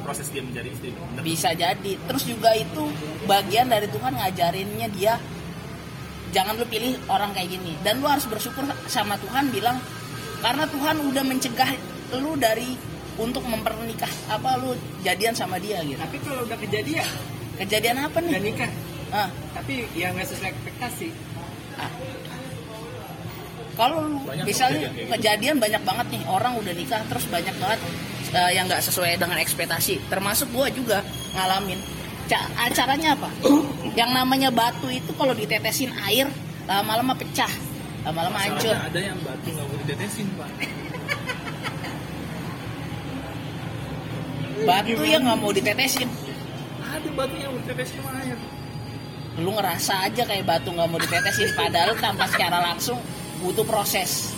proses 0.03 0.27
dia 0.35 0.43
menjadi 0.43 0.69
istri. 0.75 0.91
Bener? 0.91 1.23
bisa 1.23 1.55
jadi 1.55 1.93
terus 2.11 2.27
juga 2.27 2.51
itu 2.59 2.91
bagian 3.31 3.71
dari 3.71 3.87
Tuhan 3.87 4.19
ngajarinnya 4.19 4.89
dia 4.91 5.15
jangan 6.35 6.59
lu 6.59 6.67
pilih 6.67 6.99
orang 7.07 7.31
kayak 7.31 7.55
gini 7.55 7.79
dan 7.87 8.03
lu 8.03 8.11
harus 8.11 8.27
bersyukur 8.27 8.67
sama 8.91 9.15
Tuhan 9.23 9.55
bilang 9.55 9.79
karena 10.43 10.67
Tuhan 10.67 10.97
udah 11.07 11.23
mencegah 11.23 11.71
lu 12.19 12.35
dari 12.35 12.75
untuk 13.15 13.43
mempernikah 13.43 14.09
apa 14.27 14.57
lu 14.57 14.73
jadian 15.01 15.33
sama 15.33 15.57
dia 15.57 15.81
gitu? 15.83 15.97
Tapi 15.97 16.17
kalau 16.19 16.43
udah 16.43 16.59
kejadian. 16.59 17.07
Kejadian 17.55 17.97
apa 18.01 18.17
udah 18.17 18.33
nih 18.33 18.43
nikah, 18.43 18.71
Ah, 19.11 19.29
tapi 19.53 19.85
ya 19.93 20.09
nggak 20.09 20.25
sesuai 20.25 20.51
ekspektasi. 20.51 21.09
kalau 23.73 24.05
lu 24.05 24.21
Banyak 24.23 24.45
misalnya 24.45 24.79
kejadian 24.85 24.93
gitu. 24.99 25.13
kejadian 25.13 25.57
banyak 25.57 25.83
banget 25.83 26.07
nih 26.11 26.23
orang 26.27 26.53
udah 26.57 26.73
nikah 26.73 27.01
terus 27.09 27.25
banyak 27.27 27.55
banget 27.57 27.81
eh, 28.33 28.51
yang 28.53 28.65
nggak 28.67 28.83
sesuai 28.83 29.17
dengan 29.17 29.39
ekspektasi. 29.39 30.01
Termasuk 30.09 30.49
gua 30.51 30.69
juga 30.69 31.01
ngalamin. 31.33 31.81
Ca- 32.25 32.49
acaranya 32.59 33.13
apa? 33.13 33.29
Yang 33.93 34.11
namanya 34.13 34.49
batu 34.49 34.89
itu 34.89 35.13
kalau 35.13 35.33
ditetesin 35.33 35.93
air 36.03 36.29
lama-lama 36.65 37.13
pecah 37.13 37.51
lama-lama 38.03 38.35
hancur. 38.37 38.73
ada 38.73 38.99
yang 38.99 39.15
batu 39.21 39.49
nggak 39.49 39.63
mau 39.65 39.77
ditetesin 39.79 40.27
pak. 40.35 40.51
Batu 44.65 45.03
yang 45.05 45.23
nggak 45.27 45.39
mau 45.39 45.53
ditetesin. 45.53 46.09
Ada 46.83 47.09
batu 47.15 47.35
yang 47.39 47.51
mau 47.53 47.61
ditetesin 47.63 47.97
sama 48.01 48.13
air. 48.23 48.39
lu 49.33 49.49
ngerasa 49.57 50.13
aja 50.13 50.29
kayak 50.29 50.45
batu 50.45 50.69
nggak 50.77 50.89
mau 50.93 51.01
ditetesin 51.01 51.57
padahal 51.57 51.97
tanpa 51.97 52.29
secara 52.29 52.61
langsung 52.61 53.01
butuh 53.41 53.65
proses. 53.65 54.37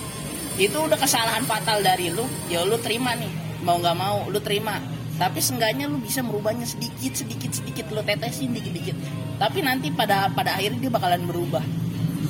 Itu 0.54 0.86
udah 0.86 0.94
kesalahan 0.94 1.42
fatal 1.42 1.82
dari 1.82 2.14
lu. 2.14 2.22
Ya 2.46 2.62
lu 2.62 2.78
terima 2.78 3.18
nih 3.18 3.30
mau 3.66 3.76
nggak 3.80 3.96
mau 3.98 4.26
lu 4.30 4.38
terima. 4.38 4.78
Tapi 5.14 5.38
seenggaknya 5.38 5.86
lu 5.90 5.98
bisa 5.98 6.22
merubahnya 6.22 6.66
sedikit 6.66 7.14
sedikit 7.18 7.50
sedikit. 7.50 7.90
Lu 7.90 8.02
tetesin 8.06 8.54
dikit 8.54 8.70
dikit 8.70 8.98
tapi 9.34 9.66
nanti 9.66 9.90
pada 9.90 10.30
pada 10.30 10.54
akhirnya 10.54 10.86
dia 10.86 10.92
bakalan 10.92 11.22
berubah. 11.26 11.64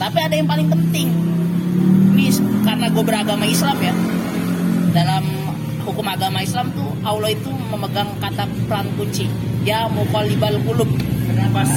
Tapi 0.00 0.18
ada 0.24 0.34
yang 0.34 0.48
paling 0.48 0.68
penting. 0.72 1.08
Nih 2.16 2.32
karena 2.64 2.88
gue 2.88 3.04
beragama 3.04 3.44
Islam 3.44 3.76
ya. 3.78 3.94
Dalam 4.94 5.22
hukum 5.94 6.10
agama 6.10 6.42
Islam 6.42 6.74
tuh 6.74 6.90
Allah 7.06 7.30
itu 7.30 7.54
memegang 7.70 8.10
kata 8.18 8.50
peran 8.66 8.90
kunci 8.98 9.30
ya 9.62 9.86
muqallibal 9.86 10.58
qulub 10.66 10.90
Pas 11.54 11.70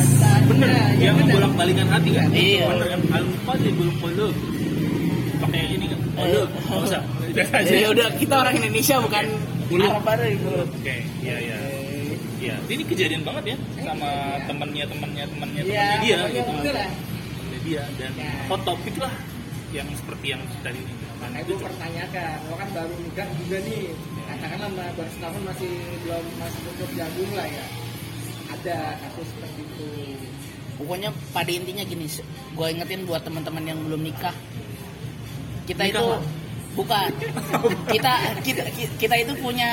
bener, 0.49 0.73
yang 0.97 1.13
membolak 1.21 1.53
balikan 1.53 1.85
hati 1.85 2.09
kan? 2.17 2.33
Iya. 2.33 2.65
Bener 2.65 2.87
kan? 2.97 3.01
Al-Qalibul 3.13 3.93
Qulub. 4.01 4.33
Pakai 5.37 5.61
ini 5.69 5.85
kan? 5.85 5.99
Qulub. 6.17 6.49
Nggak 6.49 6.81
usah. 6.81 7.01
Ya 7.85 7.87
udah 7.93 8.09
kita 8.17 8.35
orang 8.41 8.57
Indonesia 8.57 8.97
bukan 8.97 9.25
itu. 9.69 10.49
Oke, 10.49 10.95
iya 11.21 11.35
iya. 11.37 11.57
Iya, 12.37 12.55
ini 12.73 12.83
kejadian 12.89 13.21
banget 13.21 13.53
ya 13.53 13.57
sama 13.85 14.09
temennya 14.49 14.85
temennya 14.89 15.25
temennya 15.29 15.61
Iya, 15.61 15.85
temennya 16.01 16.01
dia 16.01 16.17
gitu. 16.33 16.51
dia 17.69 17.83
dan 18.01 18.13
hot 18.49 18.61
topic 18.65 18.95
lah 18.97 19.13
yang 19.73 19.85
seperti 19.93 20.25
yang 20.33 20.41
tadi 20.65 20.81
ini. 20.81 21.06
Kan 21.37 21.45
Nah, 21.45 21.53
itu 21.53 21.53
gue 21.53 21.69
pertanyakan, 21.69 22.35
lo 22.49 22.55
kan 22.57 22.69
baru 22.73 22.93
nikah 22.97 23.29
juga 23.37 23.57
nih. 23.61 23.93
Katakanlah 24.25 24.69
baru 24.73 25.09
setahun 25.13 25.41
masih 25.45 25.73
belum 26.01 26.25
masih 26.41 26.59
tutup 26.65 26.89
jagung 26.97 27.31
lah 27.37 27.45
ya. 27.45 27.65
Ada 28.57 28.77
kasus 29.05 29.27
seperti 29.37 29.61
itu. 29.61 29.89
Pokoknya 30.81 31.09
pada 31.37 31.51
intinya 31.53 31.85
gini, 31.85 32.09
gue 32.57 32.67
ingetin 32.73 33.05
buat 33.05 33.21
teman-teman 33.21 33.69
yang 33.69 33.77
belum 33.85 34.01
nikah, 34.01 34.33
kita 35.69 35.85
Nikah, 35.85 35.93
itu 35.93 36.03
Pak? 36.09 36.21
bukan 36.73 37.09
kita 37.93 38.13
kita 38.41 38.61
kita 38.97 39.15
itu 39.21 39.33
punya 39.37 39.69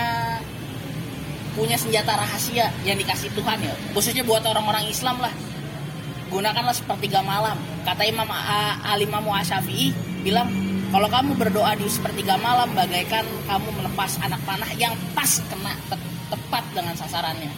punya 1.56 1.76
senjata 1.80 2.12
rahasia 2.12 2.68
yang 2.84 3.00
dikasih 3.00 3.32
Tuhan 3.32 3.56
ya, 3.64 3.72
khususnya 3.96 4.20
buat 4.20 4.44
orang-orang 4.44 4.84
Islam 4.84 5.16
lah. 5.16 5.32
Gunakanlah 6.28 6.76
sepertiga 6.76 7.24
malam. 7.24 7.56
Kata 7.88 8.04
Imam 8.04 8.28
A- 8.28 8.80
Alimamu 8.92 9.32
Asyafi'i 9.32 9.96
bilang, 10.24 10.48
kalau 10.94 11.10
kamu 11.10 11.34
berdoa 11.34 11.74
di 11.74 11.90
sepertiga 11.90 12.38
malam, 12.38 12.70
bagaikan 12.70 13.26
kamu 13.50 13.66
melepas 13.82 14.14
anak 14.22 14.38
panah 14.46 14.70
yang 14.78 14.94
pas 15.10 15.42
kena 15.50 15.74
te- 15.90 16.14
tepat 16.30 16.62
dengan 16.70 16.94
sasarannya. 16.94 17.50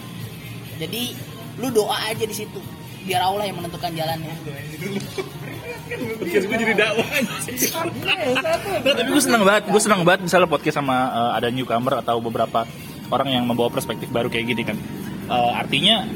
Jadi 0.81 1.13
lu 1.61 1.69
doa 1.69 2.01
aja 2.09 2.25
di 2.25 2.33
situ, 2.33 2.57
biar 3.05 3.21
Allah 3.21 3.45
yang 3.45 3.61
menentukan 3.61 3.93
jalannya. 3.93 4.33
podcast 6.17 6.45
gue 6.49 6.57
jadi 6.65 6.75
dakwah. 6.81 7.09
Tapi 8.81 9.11
gue 9.13 9.23
seneng 9.23 9.43
banget, 9.45 9.63
gue 9.69 9.83
seneng 9.85 10.01
banget 10.09 10.21
misalnya 10.25 10.49
podcast 10.49 10.81
sama 10.81 10.97
eh, 11.13 11.31
ada 11.37 11.49
newcomer 11.53 12.01
atau 12.01 12.17
beberapa 12.25 12.65
orang 13.13 13.37
yang 13.37 13.45
membawa 13.45 13.69
perspektif 13.69 14.09
baru 14.09 14.33
kayak 14.33 14.47
gini 14.49 14.63
kan. 14.65 14.81
Eh, 15.29 15.53
artinya 15.53 16.09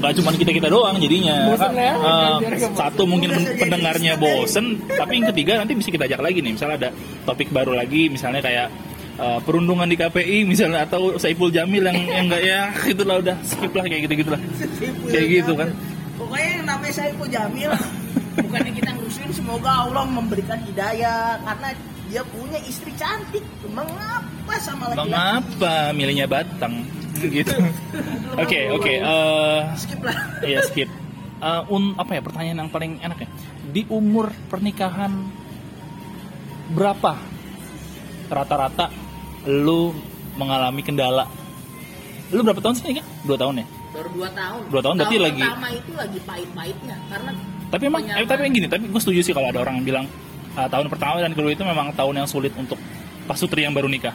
nggak 0.00 0.12
cuma 0.16 0.30
kita 0.32 0.50
kita 0.50 0.68
doang 0.68 0.96
jadinya 0.96 1.36
Bosen 1.52 1.72
ya? 1.76 1.92
Nggak 1.94 2.72
satu 2.72 3.02
mungkin 3.04 3.28
pen- 3.30 3.52
pendengarnya 3.60 4.12
bosen 4.16 4.80
tapi 4.88 5.20
yang 5.20 5.28
ketiga 5.28 5.52
nanti 5.60 5.76
bisa 5.76 5.88
kita 5.88 6.08
ajak 6.08 6.20
lagi 6.20 6.40
nih 6.40 6.52
misalnya 6.56 6.76
ada 6.80 6.90
topik 7.22 7.52
baru 7.52 7.76
lagi 7.76 8.08
misalnya 8.08 8.40
kayak 8.40 8.66
eh, 9.14 9.38
perundungan 9.44 9.84
di 9.84 9.94
KPI 9.94 10.48
misalnya 10.48 10.88
atau 10.88 11.20
Saiful 11.20 11.52
Jamil 11.52 11.84
yang 11.84 11.98
yang 12.08 12.24
enggak 12.26 12.42
ya 12.42 12.60
gitulah 12.88 13.20
udah 13.20 13.36
skip 13.44 13.70
lah 13.70 13.84
kayak 13.84 14.08
gitu 14.08 14.14
gitulah 14.24 14.40
kayak 15.06 15.28
gitu 15.28 15.52
kan 15.54 15.68
Pokoknya 16.20 16.48
yang 16.52 16.64
namanya 16.68 16.92
Saiful 16.92 17.28
Jamil 17.28 17.72
bukannya 18.36 18.72
kita 18.76 18.90
ngurusin 18.92 19.30
semoga 19.32 19.88
Allah 19.88 20.04
memberikan 20.04 20.60
hidayah 20.64 21.40
karena 21.40 21.68
dia 22.10 22.22
punya 22.28 22.58
istri 22.66 22.92
cantik. 22.92 23.40
Mengapa 23.70 24.54
sama 24.58 24.90
laki-laki? 24.90 25.08
Mengapa 25.08 25.74
milihnya 25.94 26.26
Batang? 26.26 26.84
Gitu. 27.22 27.54
Oke, 28.34 28.60
oke. 28.70 28.92
eh, 28.94 29.60
Skip 29.76 30.00
lah. 30.00 30.16
Iya, 30.40 30.60
skip. 30.62 30.88
Eh, 31.36 31.62
un, 31.68 31.92
apa 31.94 32.10
ya 32.12 32.20
pertanyaan 32.20 32.58
yang 32.60 32.70
paling 32.70 32.96
enak 32.98 33.18
ya? 33.18 33.28
Di 33.66 33.82
umur 33.86 34.28
pernikahan 34.46 35.12
berapa 36.70 37.18
rata-rata 38.28 38.88
lu 39.44 39.92
mengalami 40.34 40.80
kendala? 40.80 41.26
Lu 42.30 42.40
berapa 42.40 42.60
tahun 42.60 42.74
sih 42.76 42.84
nikah? 42.86 43.06
Dua 43.24 43.36
tahun 43.36 43.60
ya? 43.60 43.66
Baru 43.90 44.08
2 44.14 44.30
tahun. 44.30 44.60
Dua 44.70 44.80
tahun 44.80 44.94
berarti 44.96 45.16
lagi- 45.18 45.42
pertama 45.42 45.68
itu 45.72 45.92
lagi 45.92 46.18
pahit-pahitnya 46.22 46.96
karena 47.10 47.30
Tapi 47.70 47.82
emang, 47.86 48.02
eh, 48.02 48.26
tapi 48.26 48.40
yang 48.44 48.54
gini, 48.56 48.66
tapi 48.66 48.84
gue 48.86 48.98
setuju 48.98 49.20
sih 49.22 49.30
kalau 49.30 49.46
ada 49.46 49.58
orang 49.58 49.78
yang 49.78 49.86
bilang 49.86 50.06
ah, 50.54 50.66
tahun 50.66 50.86
pertama 50.86 51.18
dan 51.18 51.30
kedua 51.30 51.50
itu 51.50 51.62
memang 51.62 51.90
tahun 51.90 52.18
yang 52.18 52.26
sulit 52.26 52.50
untuk 52.54 52.78
pasutri 53.24 53.62
yang 53.62 53.70
baru 53.70 53.86
nikah. 53.86 54.10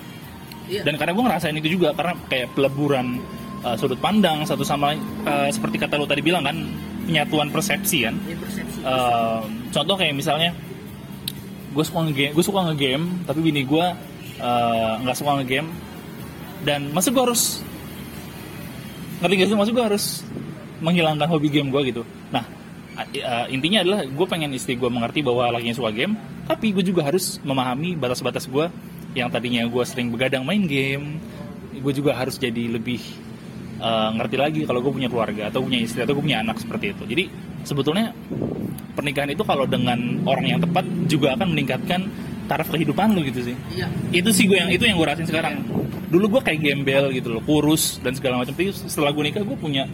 Iya. 0.65 0.81
Dan 0.81 0.97
karena 0.97 1.11
gue 1.13 1.23
ngerasain 1.23 1.55
itu 1.57 1.69
juga 1.77 1.93
karena 1.93 2.13
kayak 2.25 2.57
peleburan 2.57 3.21
uh, 3.61 3.75
sudut 3.77 3.99
pandang 4.01 4.45
satu 4.45 4.65
sama 4.65 4.93
lain 4.93 5.01
uh, 5.25 5.49
seperti 5.49 5.77
kata 5.77 5.97
lu 5.97 6.09
tadi 6.09 6.25
bilang 6.25 6.45
kan 6.45 6.57
penyatuan 7.05 7.53
persepsi 7.53 8.09
kan. 8.09 8.15
Ya, 8.25 8.37
persepsi. 8.37 8.79
Uh, 8.81 9.41
contoh 9.69 9.95
kayak 9.97 10.13
misalnya 10.17 10.51
gue 11.75 11.83
suka 11.83 12.07
ngegame, 12.07 12.31
gue 12.31 12.43
suka 12.45 12.59
ngegame 12.71 13.05
tapi 13.27 13.39
bini 13.43 13.61
gue 13.67 13.85
uh, 14.39 14.93
nggak 15.03 15.15
suka 15.19 15.43
ngegame 15.43 15.69
dan 16.63 16.87
masa 16.95 17.11
gue 17.11 17.19
harus 17.19 17.59
ngerti 19.19 19.33
gak 19.35 19.47
sih 19.51 19.57
maksud 19.57 19.73
gue 19.75 19.85
harus 19.85 20.05
menghilangkan 20.79 21.27
hobi 21.27 21.51
game 21.51 21.69
gue 21.71 21.81
gitu 21.91 22.03
nah 22.31 22.47
uh, 22.95 23.45
intinya 23.51 23.83
adalah 23.83 23.99
gue 24.07 24.25
pengen 24.27 24.51
istri 24.55 24.79
gue 24.79 24.87
mengerti 24.87 25.19
bahwa 25.19 25.51
lakinya 25.55 25.75
suka 25.75 25.91
game 25.91 26.15
tapi 26.47 26.71
gue 26.71 26.83
juga 26.83 27.03
harus 27.03 27.43
memahami 27.43 27.99
batas-batas 27.99 28.47
gue 28.47 28.71
yang 29.15 29.31
tadinya 29.31 29.63
gue 29.65 29.83
sering 29.87 30.11
begadang 30.11 30.43
main 30.43 30.67
game 30.67 31.17
gue 31.75 31.93
juga 31.95 32.15
harus 32.15 32.35
jadi 32.35 32.67
lebih 32.71 32.99
uh, 33.79 34.09
ngerti 34.15 34.35
lagi 34.39 34.61
kalau 34.63 34.79
gue 34.81 34.91
punya 34.91 35.09
keluarga 35.11 35.51
atau 35.51 35.63
punya 35.63 35.79
istri 35.81 36.03
atau 36.03 36.15
gue 36.15 36.23
punya 36.23 36.41
anak 36.41 36.57
seperti 36.59 36.95
itu. 36.95 37.03
Jadi 37.05 37.23
sebetulnya 37.65 38.11
pernikahan 38.95 39.31
itu 39.33 39.43
kalau 39.43 39.67
dengan 39.67 40.23
orang 40.23 40.45
yang 40.55 40.59
tepat 40.61 40.85
juga 41.05 41.35
akan 41.35 41.51
meningkatkan 41.51 42.07
taraf 42.45 42.69
kehidupan 42.69 43.17
lu 43.17 43.25
gitu 43.25 43.53
sih. 43.53 43.55
Iya. 43.73 43.89
itu 44.13 44.29
sih 44.29 44.45
gue 44.45 44.57
yang 44.57 44.69
itu 44.69 44.85
yang 44.85 44.95
gue 44.97 45.07
rasain 45.07 45.27
sekarang. 45.27 45.65
Dulu 46.09 46.39
gue 46.39 46.41
kayak 46.45 46.59
gembel 46.61 47.11
gitu 47.11 47.33
loh 47.33 47.41
kurus 47.43 47.97
dan 47.99 48.13
segala 48.13 48.41
macam. 48.41 48.53
Tapi 48.53 48.71
setelah 48.71 49.11
gue 49.11 49.23
nikah 49.25 49.43
gue 49.43 49.57
punya 49.57 49.89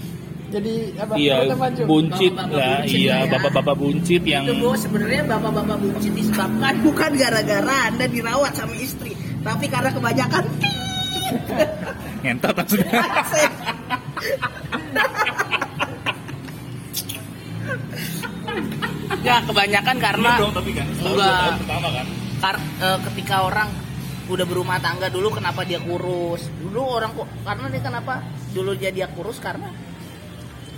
Jadi 0.52 0.74
apa? 1.00 1.14
iya 1.16 1.48
buncit 1.88 2.32
Bapak-bapak 2.36 2.60
lah 2.60 2.84
buncit 2.84 3.00
iya 3.00 3.16
ya. 3.24 3.30
bapak-bapak 3.32 3.76
buncit 3.80 4.22
yang 4.28 4.44
Itu 4.44 4.70
sebenarnya 4.76 5.24
bapak-bapak 5.24 5.78
buncit 5.80 6.12
disebabkan 6.12 6.74
bukan 6.88 7.12
gara-gara 7.16 7.78
anda 7.88 8.06
dirawat 8.06 8.52
sama 8.52 8.76
istri, 8.76 9.16
tapi 9.42 9.66
karena 9.72 9.90
kebanyakan 9.96 10.44
ngentot 12.22 12.54
maksudnya 12.54 13.00
ya 19.22 19.36
kebanyakan 19.46 19.98
karena 20.02 20.30
Iya 20.34 20.42
dong 20.42 20.54
tapi 20.54 20.72
kan 20.74 20.88
Enggak. 21.00 21.52
pertama 21.62 21.88
kan 21.94 22.06
Kar- 22.42 22.68
eh, 22.82 23.00
ketika 23.12 23.36
orang 23.46 23.70
udah 24.28 24.46
berumah 24.48 24.80
tangga 24.82 25.08
dulu 25.12 25.30
kenapa 25.30 25.62
dia 25.68 25.78
kurus 25.80 26.48
dulu 26.58 26.82
orang 26.82 27.12
kok 27.14 27.28
karena 27.44 27.66
dia 27.70 27.82
kenapa 27.84 28.14
dulu 28.52 28.72
dia 28.74 28.90
dia 28.90 29.08
kurus 29.12 29.38
karena 29.38 29.70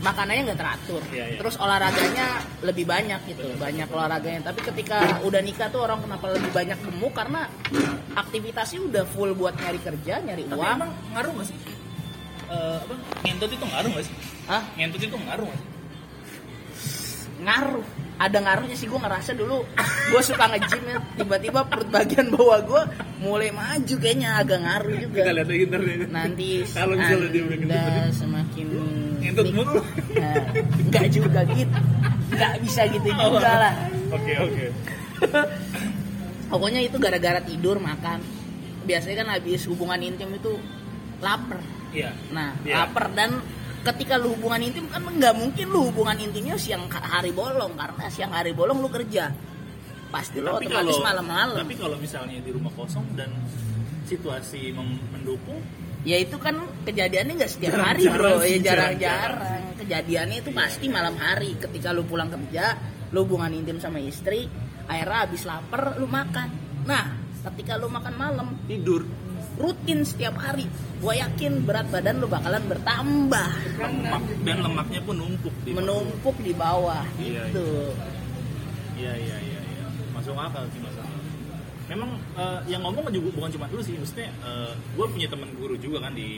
makanannya 0.04 0.42
nggak 0.52 0.60
teratur 0.60 1.02
Iya, 1.10 1.26
iya. 1.34 1.38
terus 1.40 1.56
olahraganya 1.56 2.28
lebih 2.60 2.84
banyak 2.84 3.20
gitu 3.32 3.48
banyak 3.56 3.88
olahraganya 3.88 4.52
tapi 4.52 4.60
ketika 4.62 5.24
udah 5.24 5.40
nikah 5.40 5.72
tuh 5.72 5.88
orang 5.88 6.04
kenapa 6.04 6.36
lebih 6.36 6.52
banyak 6.52 6.78
gemuk 6.84 7.14
karena 7.16 7.48
aktivitasnya 8.14 8.80
udah 8.84 9.04
full 9.16 9.32
buat 9.34 9.56
nyari 9.56 9.80
kerja 9.80 10.20
nyari 10.20 10.44
Tapi 10.44 10.60
uang 10.60 10.76
emang 10.76 10.92
ngaruh 11.16 11.32
gak 11.40 11.48
sih? 11.48 11.58
Eh, 12.52 12.78
apa? 12.84 12.96
Ngentut 13.24 13.52
itu 13.56 13.66
ngaruh 13.66 13.90
gak 13.96 14.06
sih? 14.06 14.16
Hah? 14.52 14.64
Ngentut 14.76 15.02
itu 15.02 15.16
ngaruh 15.16 15.48
gak 15.48 15.60
sih? 15.60 15.70
ngaruh 17.44 17.88
ada 18.16 18.38
ngaruhnya 18.40 18.74
sih 18.74 18.86
gue 18.86 18.96
ngerasa 18.96 19.34
dulu 19.34 19.66
gue 20.08 20.22
suka 20.22 20.46
nge-gym 20.48 20.84
ya 20.86 20.98
tiba-tiba 21.14 21.60
perut 21.64 21.90
bagian 21.90 22.30
bawah 22.30 22.60
gue 22.62 22.82
mulai 23.20 23.50
maju 23.50 23.96
kayaknya 23.98 24.38
agak 24.38 24.60
ngaruh 24.60 24.96
juga 25.02 25.22
lihat 25.28 25.48
lagi 25.48 25.64
ntar 25.66 25.82
deh. 25.82 25.98
nanti 26.08 26.48
Kalau 26.68 26.94
misalnya 26.94 27.30
dia 27.30 27.44
udah 27.44 27.58
tadi. 27.58 28.14
semakin 28.14 28.66
Ngentut 29.18 29.48
mulu. 29.50 29.80
Nah, 30.14 30.36
nggak 30.86 31.06
juga 31.10 31.42
gitu 31.50 31.78
nggak 32.30 32.54
bisa 32.60 32.82
gitu 32.88 33.08
Oh. 33.14 33.34
juga 33.34 33.52
lah 33.56 33.76
Oke, 34.12 34.34
oke. 34.36 34.66
pokoknya 36.48 36.82
itu 36.82 36.98
gara-gara 36.98 37.40
tidur 37.40 37.78
makan 37.78 38.22
biasanya 38.84 39.16
kan 39.18 39.30
habis 39.32 39.66
hubungan 39.66 40.00
intim 40.00 40.30
itu 40.30 40.60
lapar 41.18 41.60
Iya. 41.90 42.12
nah 42.30 42.52
Iya. 42.62 42.74
lapar 42.84 43.14
dan 43.14 43.38
ketika 43.84 44.16
lu 44.16 44.34
hubungan 44.40 44.64
intim 44.64 44.88
kan 44.88 45.04
nggak 45.04 45.36
mungkin 45.36 45.66
lu 45.68 45.92
hubungan 45.92 46.16
intimnya 46.16 46.56
siang 46.56 46.88
hari 46.88 47.36
bolong. 47.36 47.76
Karena 47.76 48.06
siang 48.08 48.32
hari 48.32 48.56
bolong 48.56 48.80
lu 48.80 48.90
kerja. 48.90 49.30
Pasti 50.10 50.40
lu 50.40 50.50
Tapi 50.56 50.70
otomatis 50.70 50.96
kalau 50.96 51.06
malam-malam. 51.06 51.64
Tapi 51.68 51.76
kalau 51.76 51.98
misalnya 52.00 52.38
di 52.40 52.52
rumah 52.54 52.72
kosong 52.78 53.06
dan 53.18 53.30
situasi 54.08 54.72
mendukung, 55.12 55.58
ya 56.04 56.20
itu 56.20 56.36
kan 56.38 56.60
kejadiannya 56.86 57.34
nggak 57.40 57.52
setiap 57.52 57.72
Jarang-jarang 57.76 57.98
hari 57.98 58.04
bro. 58.12 58.32
ya 58.44 58.58
jarang-jarang. 58.62 59.62
kejadiannya 59.84 60.38
itu 60.40 60.52
pasti 60.56 60.86
malam 60.88 61.16
hari. 61.20 61.58
Ketika 61.60 61.92
lu 61.92 62.08
pulang 62.08 62.30
kerja 62.32 62.78
lu 63.14 63.30
hubungan 63.30 63.54
intim 63.54 63.78
sama 63.78 64.02
istri 64.02 64.50
akhirnya 64.90 65.18
habis 65.28 65.44
lapar 65.46 65.98
lu 66.02 66.08
makan. 66.10 66.50
Nah 66.86 67.06
ketika 67.52 67.76
lu 67.76 67.88
makan 67.92 68.14
malam 68.16 68.48
tidur. 68.70 69.04
Rutin 69.58 70.02
setiap 70.06 70.36
hari. 70.40 70.66
Gue 71.04 71.20
yakin 71.20 71.68
berat 71.68 71.88
badan 71.92 72.24
lu 72.24 72.28
bakalan 72.32 72.64
bertambah. 72.66 73.50
Lemak 73.80 74.24
dan 74.48 74.58
lemaknya 74.64 75.02
pun 75.04 75.16
numpuk 75.20 75.56
di 75.68 75.72
menumpuk 75.76 76.36
di 76.40 76.54
bawah 76.56 77.04
Iya, 77.20 77.44
gitu. 77.52 77.92
Iya, 78.96 79.14
iya, 79.20 79.38
iya, 79.44 79.60
iya. 79.62 79.86
Masuk 80.16 80.34
akal 80.38 80.64
sih 80.72 80.80
masuk 80.80 81.04
akal. 81.04 81.22
Memang 81.92 82.10
eh, 82.40 82.60
yang 82.72 82.82
ngomong 82.88 83.12
juga 83.12 83.30
bukan 83.36 83.50
cuma 83.52 83.68
lu 83.68 83.84
sih, 83.84 84.00
maksudnya 84.00 84.32
gue 84.96 85.06
punya 85.12 85.28
teman 85.28 85.50
guru 85.60 85.76
juga 85.76 86.08
kan 86.08 86.16
di 86.16 86.32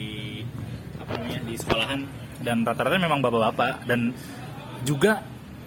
apa 0.98 1.12
namanya 1.22 1.42
di 1.46 1.54
sekolahan. 1.56 2.00
Dan 2.42 2.66
rata-rata 2.66 2.98
memang 2.98 3.22
bapak-bapak. 3.22 3.86
Dan 3.86 4.12
juga 4.82 5.22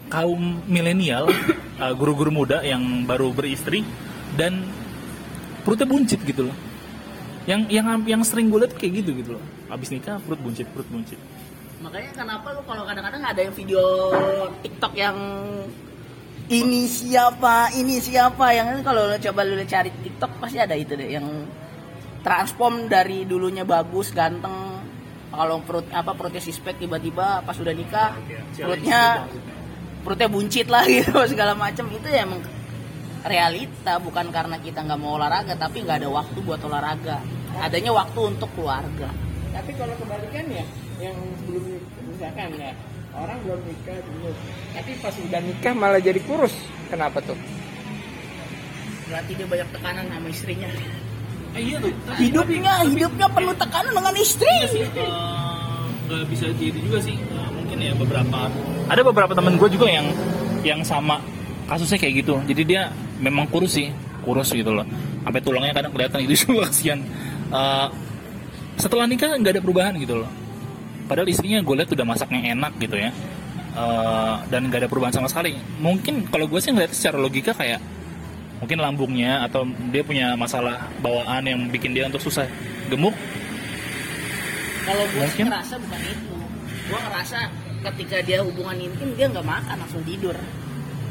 kaum 0.08 0.64
milenial 0.66 1.30
eh, 1.84 1.92
guru-guru 1.94 2.34
muda 2.34 2.64
yang 2.66 3.06
baru 3.06 3.30
beristri 3.30 3.86
dan 4.34 4.66
perutnya 5.62 5.86
buncit 5.88 6.20
gitu 6.24 6.48
loh 6.48 6.56
yang 7.46 7.68
yang 7.70 7.86
yang 8.08 8.22
sering 8.26 8.48
gue 8.48 8.60
lihat 8.64 8.74
kayak 8.74 9.04
gitu 9.04 9.10
gitu 9.20 9.30
loh. 9.38 9.44
Abis 9.70 9.92
nikah 9.92 10.18
perut 10.24 10.40
buncit 10.40 10.66
perut 10.72 10.88
buncit. 10.90 11.20
Makanya 11.78 12.10
kenapa 12.10 12.50
lu 12.56 12.62
kalau 12.66 12.82
kadang-kadang 12.82 13.22
ada 13.22 13.40
yang 13.40 13.54
video 13.54 13.82
TikTok 14.66 14.92
yang 14.98 15.16
ini 16.48 16.88
siapa? 16.88 17.70
Ini 17.76 17.94
siapa? 18.02 18.56
Yang 18.56 18.66
kan 18.66 18.80
kalau 18.92 19.02
lu 19.06 19.16
coba 19.20 19.40
lu 19.46 19.62
cari 19.68 19.90
TikTok 19.92 20.32
pasti 20.42 20.58
ada 20.58 20.74
itu 20.74 20.96
deh 20.98 21.12
yang 21.12 21.26
transform 22.26 22.90
dari 22.90 23.28
dulunya 23.28 23.62
bagus 23.62 24.10
ganteng. 24.10 24.82
Kalau 25.28 25.62
perut 25.62 25.86
apa 25.94 26.16
perutnya 26.16 26.42
sispek 26.42 26.80
tiba-tiba 26.80 27.44
pas 27.44 27.54
udah 27.54 27.74
nikah 27.76 28.16
perutnya 28.56 29.28
perutnya 30.02 30.28
buncit 30.32 30.66
lah 30.72 30.82
gitu 30.90 31.14
segala 31.28 31.52
macam 31.52 31.84
itu 31.92 32.08
ya 32.08 32.24
emang 32.24 32.40
realita 33.24 33.98
bukan 33.98 34.30
karena 34.30 34.56
kita 34.62 34.84
nggak 34.84 35.00
mau 35.00 35.18
olahraga 35.18 35.54
tapi 35.58 35.82
nggak 35.82 36.04
ada 36.04 36.10
waktu 36.10 36.38
buat 36.42 36.60
olahraga. 36.62 37.18
Adanya 37.58 37.90
waktu 37.90 38.20
untuk 38.22 38.50
keluarga. 38.54 39.10
Tapi 39.50 39.70
kalau 39.74 39.94
kebalikannya, 39.98 40.62
yang 41.02 41.16
sebelum 41.42 41.64
misalkan 42.06 42.54
ya 42.54 42.70
orang 43.18 43.38
belum 43.42 43.60
nikah 43.66 43.98
dulu, 44.06 44.30
tapi 44.76 44.90
pas 45.02 45.14
udah 45.16 45.40
nikah 45.42 45.74
malah 45.74 45.98
jadi 45.98 46.20
kurus. 46.22 46.54
Kenapa 46.86 47.18
tuh? 47.24 47.34
berarti 49.08 49.32
dia 49.34 49.46
banyak 49.48 49.68
tekanan 49.72 50.04
sama 50.12 50.28
istrinya. 50.28 50.68
Eh, 51.56 51.62
iya 51.64 51.76
tuh. 51.80 51.92
Hidupnya 52.20 52.72
hidupnya 52.84 53.26
penuh 53.32 53.54
tekanan 53.56 53.92
dengan 53.96 54.14
istri. 54.20 54.54
Sih 54.68 54.84
eh, 54.84 55.08
nggak 56.08 56.24
bisa 56.28 56.44
gitu 56.60 56.78
juga 56.84 56.98
sih. 57.00 57.16
Eh, 57.16 57.48
mungkin 57.56 57.78
ya 57.80 57.92
beberapa 57.96 58.38
ada 58.88 59.02
beberapa 59.02 59.32
temen 59.32 59.56
gue 59.56 59.68
juga 59.72 59.88
yang 59.88 60.06
yang 60.62 60.80
sama 60.84 61.16
kasusnya 61.68 61.98
kayak 62.00 62.24
gitu. 62.24 62.34
Jadi 62.48 62.62
dia 62.64 62.90
memang 63.20 63.44
kurus 63.46 63.76
sih 63.76 63.92
kurus 64.24 64.50
gitu 64.50 64.72
loh. 64.72 64.88
Sampai 65.22 65.40
tulangnya 65.44 65.76
kadang 65.76 65.92
kelihatan 65.92 66.24
itu 66.24 66.34
juga 66.48 66.72
kasihan. 66.72 66.98
Eh, 67.52 67.88
setelah 68.80 69.04
nikah 69.04 69.36
nggak 69.36 69.60
ada 69.60 69.62
perubahan 69.62 69.94
gitu 70.00 70.24
loh. 70.24 70.30
Padahal 71.08 71.28
istrinya 71.28 71.60
gue 71.64 71.74
lihat 71.76 71.90
udah 71.92 72.06
masaknya 72.08 72.40
enak 72.56 72.72
gitu 72.80 72.96
ya. 72.96 73.10
Eh, 73.76 74.34
dan 74.48 74.60
nggak 74.72 74.84
ada 74.84 74.88
perubahan 74.88 75.14
sama 75.14 75.28
sekali. 75.28 75.54
Mungkin 75.78 76.32
kalau 76.32 76.48
gue 76.48 76.58
sih 76.58 76.72
ngeliat 76.72 76.92
secara 76.96 77.20
logika 77.20 77.52
kayak 77.52 77.78
mungkin 78.58 78.82
lambungnya 78.82 79.46
atau 79.46 79.62
dia 79.94 80.02
punya 80.02 80.34
masalah 80.34 80.90
bawaan 80.98 81.46
yang 81.46 81.60
bikin 81.70 81.94
dia 81.94 82.08
untuk 82.08 82.24
susah 82.24 82.48
gemuk. 82.90 83.14
Kalau 84.88 85.04
gue 85.04 85.26
sih 85.36 85.44
ngerasa 85.44 85.74
bukan 85.78 86.00
itu. 86.00 86.34
Gue 86.88 86.98
ngerasa 86.98 87.38
ketika 87.78 88.16
dia 88.24 88.42
hubungan 88.42 88.74
intim 88.80 89.14
dia 89.14 89.30
nggak 89.30 89.46
makan 89.46 89.76
langsung 89.78 90.02
tidur 90.02 90.34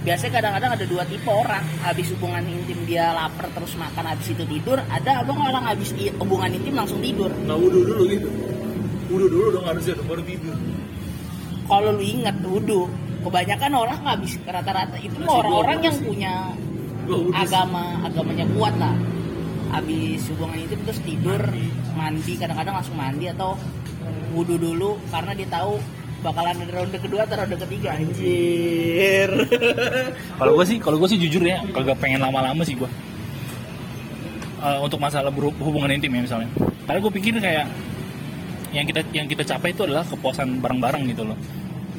biasanya 0.08 0.39
kadang-kadang 0.39 0.72
ada 0.80 0.86
dua 0.88 1.04
tipe 1.04 1.28
orang. 1.28 1.63
Habis 1.84 2.15
hubungan 2.15 2.43
intim 2.48 2.80
dia 2.88 3.12
lapar 3.12 3.52
terus 3.52 3.76
makan 3.76 4.08
habis 4.08 4.32
itu 4.32 4.43
tidur 4.48 4.80
ada 4.88 5.20
abang 5.20 5.36
orang 5.43 5.67
habis 5.67 5.91
hubungan 6.15 6.48
intim 6.56 6.80
langsung 6.80 7.04
tidur. 7.04 7.28
Nggak 7.43 7.58
wudhu 7.60 7.80
dulu 7.84 8.04
gitu. 8.08 8.30
Wudhu 9.12 9.28
dulu 9.28 9.48
dong 9.60 9.65
harusnya 9.67 10.00
baru 10.08 10.24
tidur. 10.24 10.56
Kalau 11.67 11.89
lu 11.91 12.04
ingat 12.08 12.36
wudhu 12.39 12.88
kebanyakan 13.28 13.72
orang 13.76 14.00
habis 14.08 14.39
rata-rata 14.48 14.96
itu 15.04 15.20
orang-orang 15.28 15.78
yang 15.84 15.98
punya 16.00 16.34
agama 17.36 18.00
agamanya 18.08 18.48
kuat 18.56 18.76
lah. 18.80 18.96
Habis 19.76 20.24
hubungan 20.32 20.63
itu 20.63 20.80
terus 20.88 21.04
tidur 21.04 21.43
mandi. 22.00 22.34
kadang-kadang 22.39 22.80
langsung 22.80 22.96
mandi 22.96 23.28
atau 23.28 23.60
wudhu 24.32 24.56
dulu 24.56 24.96
karena 25.12 25.36
dia 25.36 25.48
tahu 25.52 25.76
bakalan 26.25 26.56
ada 26.58 26.73
ronde 26.73 26.97
kedua 26.97 27.21
atau 27.25 27.36
ronde 27.38 27.56
ketiga? 27.62 27.93
Anjir. 27.97 29.30
Kalau 30.39 30.51
gue 30.58 30.65
sih 30.65 30.77
kalau 30.82 30.97
gue 31.01 31.10
sih 31.10 31.19
jujur 31.21 31.41
ya 31.45 31.62
kagak 31.73 31.97
pengen 32.01 32.21
lama-lama 32.21 32.62
sih 32.65 32.77
gue 32.77 32.89
Eh, 34.58 34.80
untuk 34.82 34.97
masalah 34.97 35.30
hubungan 35.62 35.86
intim 35.93 36.10
ya 36.17 36.21
misalnya. 36.25 36.49
Karena 36.89 36.97
gue 36.97 37.13
pikir 37.13 37.38
kayak 37.38 37.69
yang 38.73 38.89
kita 38.89 39.01
yang 39.13 39.30
kita 39.30 39.45
capai 39.45 39.69
itu 39.69 39.86
adalah 39.86 40.01
kepuasan 40.01 40.58
bareng-bareng 40.58 41.13
gitu 41.13 41.30
loh. 41.30 41.38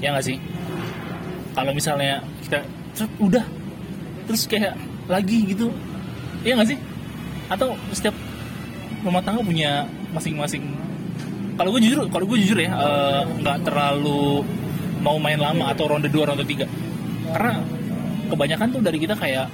Ya 0.02 0.10
nggak 0.10 0.26
sih? 0.26 0.42
Kalau 1.54 1.70
misalnya 1.70 2.18
kita 2.42 2.58
"Cet, 2.98 3.10
udah 3.22 3.46
terus 4.26 4.42
kayak 4.50 4.74
lagi 5.06 5.54
gitu. 5.54 5.70
Ya 6.42 6.58
nggak 6.58 6.74
sih? 6.74 6.78
Atau 7.46 7.78
setiap 7.94 8.18
rumah 9.06 9.22
tangga 9.22 9.46
punya 9.46 9.86
masing-masing 10.10 10.66
kalau 11.58 11.74
gue 11.74 11.82
jujur 11.82 12.06
kalau 12.06 12.24
gue 12.30 12.38
jujur 12.38 12.58
ya 12.62 12.70
eh, 12.70 13.22
nggak 13.42 13.66
terlalu 13.66 14.46
mau 15.02 15.18
main 15.18 15.38
lama 15.38 15.74
atau 15.74 15.90
ronde 15.90 16.06
2 16.06 16.22
ronde 16.22 16.46
3 16.46 17.34
karena 17.34 17.54
kebanyakan 18.30 18.68
tuh 18.70 18.80
dari 18.80 18.98
kita 19.02 19.14
kayak 19.18 19.46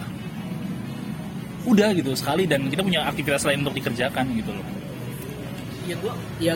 udah 1.65 1.89
gitu 1.97 2.13
sekali 2.13 2.45
dan 2.45 2.69
kita 2.69 2.85
punya 2.85 3.09
aktivitas 3.09 3.49
lain 3.49 3.65
untuk 3.65 3.81
dikerjakan 3.81 4.37
gitu 4.37 4.53
loh. 4.53 4.67
Ya 5.89 5.97
gua 5.97 6.15
ya 6.37 6.55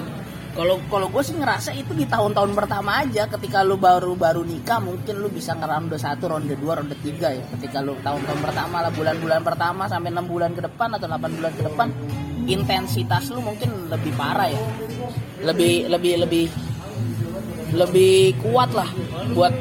kalau 0.52 0.76
kalau 0.92 1.08
gue 1.08 1.22
sih 1.24 1.37
ngerasa 1.38 1.70
itu 1.72 1.96
di 1.96 2.04
tahun-tahun 2.04 2.52
pertama 2.52 3.00
aja 3.00 3.24
ketika 3.30 3.64
lu 3.64 3.80
baru 3.80 4.12
baru 4.18 4.44
nikah 4.44 4.82
mungkin 4.84 5.22
lu 5.22 5.32
bisa 5.32 5.56
ngeronde 5.56 5.96
satu 5.96 6.28
ronde 6.28 6.52
dua 6.61 6.82
ronde 6.82 6.96
tiga 7.00 7.32
ya. 7.32 7.40
Ketika 7.56 7.80
lu 7.80 7.96
tahun-tahun 8.04 8.40
pertama 8.44 8.84
lah 8.84 8.92
bulan-bulan 8.92 9.40
pertama 9.40 9.88
sampai 9.88 10.12
enam 10.12 10.28
bulan 10.28 10.52
ke 10.52 10.61
depan 10.61 10.92
atau 10.92 11.08
8 11.08 11.38
bulan 11.40 11.52
ke 11.56 11.62
depan 11.64 11.88
intensitas 12.48 13.28
lu 13.32 13.40
mungkin 13.44 13.92
lebih 13.92 14.12
parah 14.16 14.48
ya 14.48 14.61
lebih 15.42 15.87
lebih 15.87 16.14
lebih 16.22 16.46
lebih 17.74 18.35
kuat 18.40 18.72
lah 18.72 18.88
buat 19.37 19.53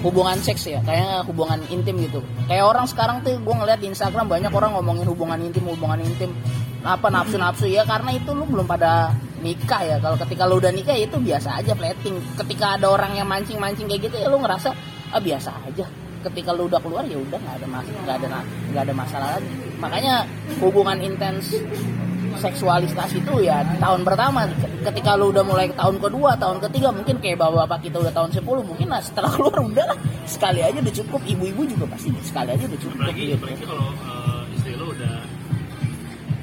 hubungan 0.00 0.36
seks 0.40 0.68
ya. 0.68 0.80
Kayak 0.84 1.28
hubungan 1.28 1.60
intim 1.68 2.00
gitu. 2.00 2.20
Kayak 2.48 2.64
orang 2.72 2.86
sekarang 2.88 3.16
tuh 3.24 3.36
gue 3.36 3.54
ngeliat 3.54 3.80
di 3.80 3.88
Instagram 3.92 4.26
banyak 4.28 4.52
orang 4.52 4.76
ngomongin 4.76 5.06
hubungan 5.08 5.38
intim 5.40 5.64
hubungan 5.68 6.00
intim. 6.00 6.32
Apa 6.80 7.12
nafsu 7.12 7.36
nafsu 7.36 7.68
ya? 7.68 7.84
Karena 7.84 8.16
itu 8.16 8.32
lu 8.32 8.48
belum 8.48 8.64
pada 8.64 9.12
nikah 9.44 9.80
ya. 9.84 9.96
Kalau 10.00 10.16
ketika 10.16 10.48
lu 10.48 10.60
udah 10.60 10.72
nikah 10.72 10.96
ya 10.96 11.04
itu 11.08 11.20
biasa 11.20 11.60
aja 11.60 11.72
plating 11.76 12.16
ketika 12.44 12.80
ada 12.80 12.86
orang 12.88 13.16
yang 13.16 13.28
mancing 13.28 13.60
mancing 13.60 13.88
kayak 13.88 14.08
gitu 14.08 14.16
ya 14.20 14.28
lu 14.32 14.40
ngerasa 14.40 14.72
ah 15.12 15.20
biasa 15.20 15.50
aja. 15.68 15.84
Ketika 16.20 16.52
lu 16.52 16.68
udah 16.68 16.80
keluar 16.80 17.04
ya 17.08 17.16
udah 17.16 17.38
nggak 17.40 17.54
ada 17.60 17.66
mas 17.68 17.86
nggak 17.88 18.16
ada 18.20 18.26
nggak 18.72 18.82
ada 18.84 18.94
masalah 18.96 19.28
lagi. 19.36 19.52
Makanya 19.80 20.14
hubungan 20.60 20.98
intens 21.00 21.56
seksualitas 22.40 23.12
itu 23.12 23.32
ya 23.44 23.60
di 23.62 23.76
tahun 23.76 24.00
pertama. 24.02 24.48
Ketika 24.80 25.14
lu 25.14 25.28
udah 25.30 25.44
mulai 25.44 25.68
ke 25.68 25.76
tahun 25.76 26.00
kedua 26.00 26.34
tahun 26.40 26.58
ketiga 26.64 26.88
mungkin 26.90 27.20
kayak 27.20 27.36
bapak-bapak 27.36 27.78
kita 27.84 27.96
udah 28.00 28.12
tahun 28.16 28.30
10 28.32 28.42
mungkin 28.64 28.88
lah 28.88 29.00
setelah 29.04 29.30
keluar 29.36 29.60
udah 29.60 29.84
lah. 29.92 29.98
Sekali 30.24 30.60
aja 30.64 30.78
udah 30.80 30.94
cukup 30.96 31.20
ibu-ibu 31.28 31.62
juga 31.68 31.84
pasti 31.92 32.08
sekali 32.24 32.48
aja 32.56 32.64
udah 32.64 32.80
cukup 32.80 32.96
apalagi 32.96 33.22
gitu. 33.22 33.36
apalagi 33.36 33.64
kalau 33.68 33.86
eh, 33.92 34.54
istri 34.56 34.72
lo 34.74 34.84
udah 34.90 35.14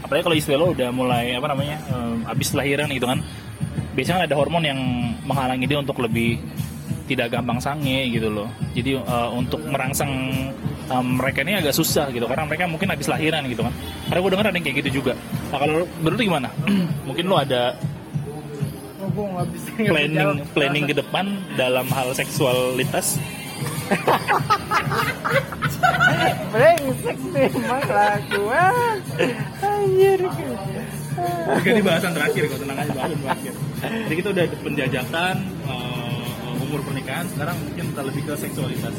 apalagi 0.06 0.24
kalau 0.24 0.38
istri 0.38 0.54
lo 0.56 0.66
udah 0.72 0.90
mulai 0.94 1.26
apa 1.34 1.48
namanya 1.50 1.76
eh, 1.90 2.14
habis 2.30 2.50
lahiran 2.54 2.88
gitu 2.94 3.08
kan. 3.10 3.20
Biasanya 3.98 4.30
ada 4.30 4.36
hormon 4.38 4.62
yang 4.62 4.80
menghalangi 5.26 5.66
dia 5.66 5.82
untuk 5.82 5.98
lebih 5.98 6.38
tidak 7.10 7.34
gampang 7.34 7.58
sange 7.58 8.14
gitu 8.14 8.30
loh. 8.30 8.48
Jadi 8.78 9.02
eh, 9.02 9.30
untuk 9.34 9.66
merangsang 9.66 10.14
eh, 10.88 11.04
mereka 11.04 11.39
ini 11.43 11.54
agak 11.60 11.73
susah 11.76 12.10
gitu 12.12 12.26
karena 12.28 12.43
mereka 12.47 12.63
mungkin 12.67 12.88
habis 12.91 13.08
lahiran 13.12 13.43
gitu 13.47 13.62
kan. 13.63 13.73
Karena 14.08 14.19
gue 14.23 14.32
dengar 14.32 14.45
ada 14.47 14.56
yang 14.56 14.65
kayak 14.65 14.78
gitu 14.86 14.89
juga. 15.04 15.13
Nah 15.52 15.58
kalau 15.60 15.73
menurut 16.00 16.17
lu 16.17 16.23
gimana? 16.28 16.50
Mungkin 17.08 17.26
lo 17.28 17.36
ada 17.39 17.76
planning 19.78 20.43
planning 20.52 20.86
ke 20.89 20.95
depan 20.97 21.26
dalam 21.56 21.88
hal 21.89 22.12
seksualitas? 22.12 23.17
Brengsek 26.52 27.17
nih 27.34 27.47
emang 27.52 27.82
kelakuan 27.84 28.97
anjir. 29.63 30.19
Ganti 31.47 31.82
bahasan 31.82 32.12
terakhir 32.13 32.41
kok 32.52 32.60
tenang 32.62 32.78
aja 32.78 32.91
bahasan 32.93 33.19
terakhir. 33.23 33.54
Jadi 33.82 34.15
kita 34.15 34.30
udah 34.36 34.45
penjajakan 34.62 35.36
eh, 35.65 36.63
umur 36.67 36.80
pernikahan, 36.84 37.26
sekarang 37.32 37.56
mungkin 37.63 37.86
kita 37.95 38.02
lebih 38.06 38.21
ke 38.28 38.34
seksualitas. 38.38 38.95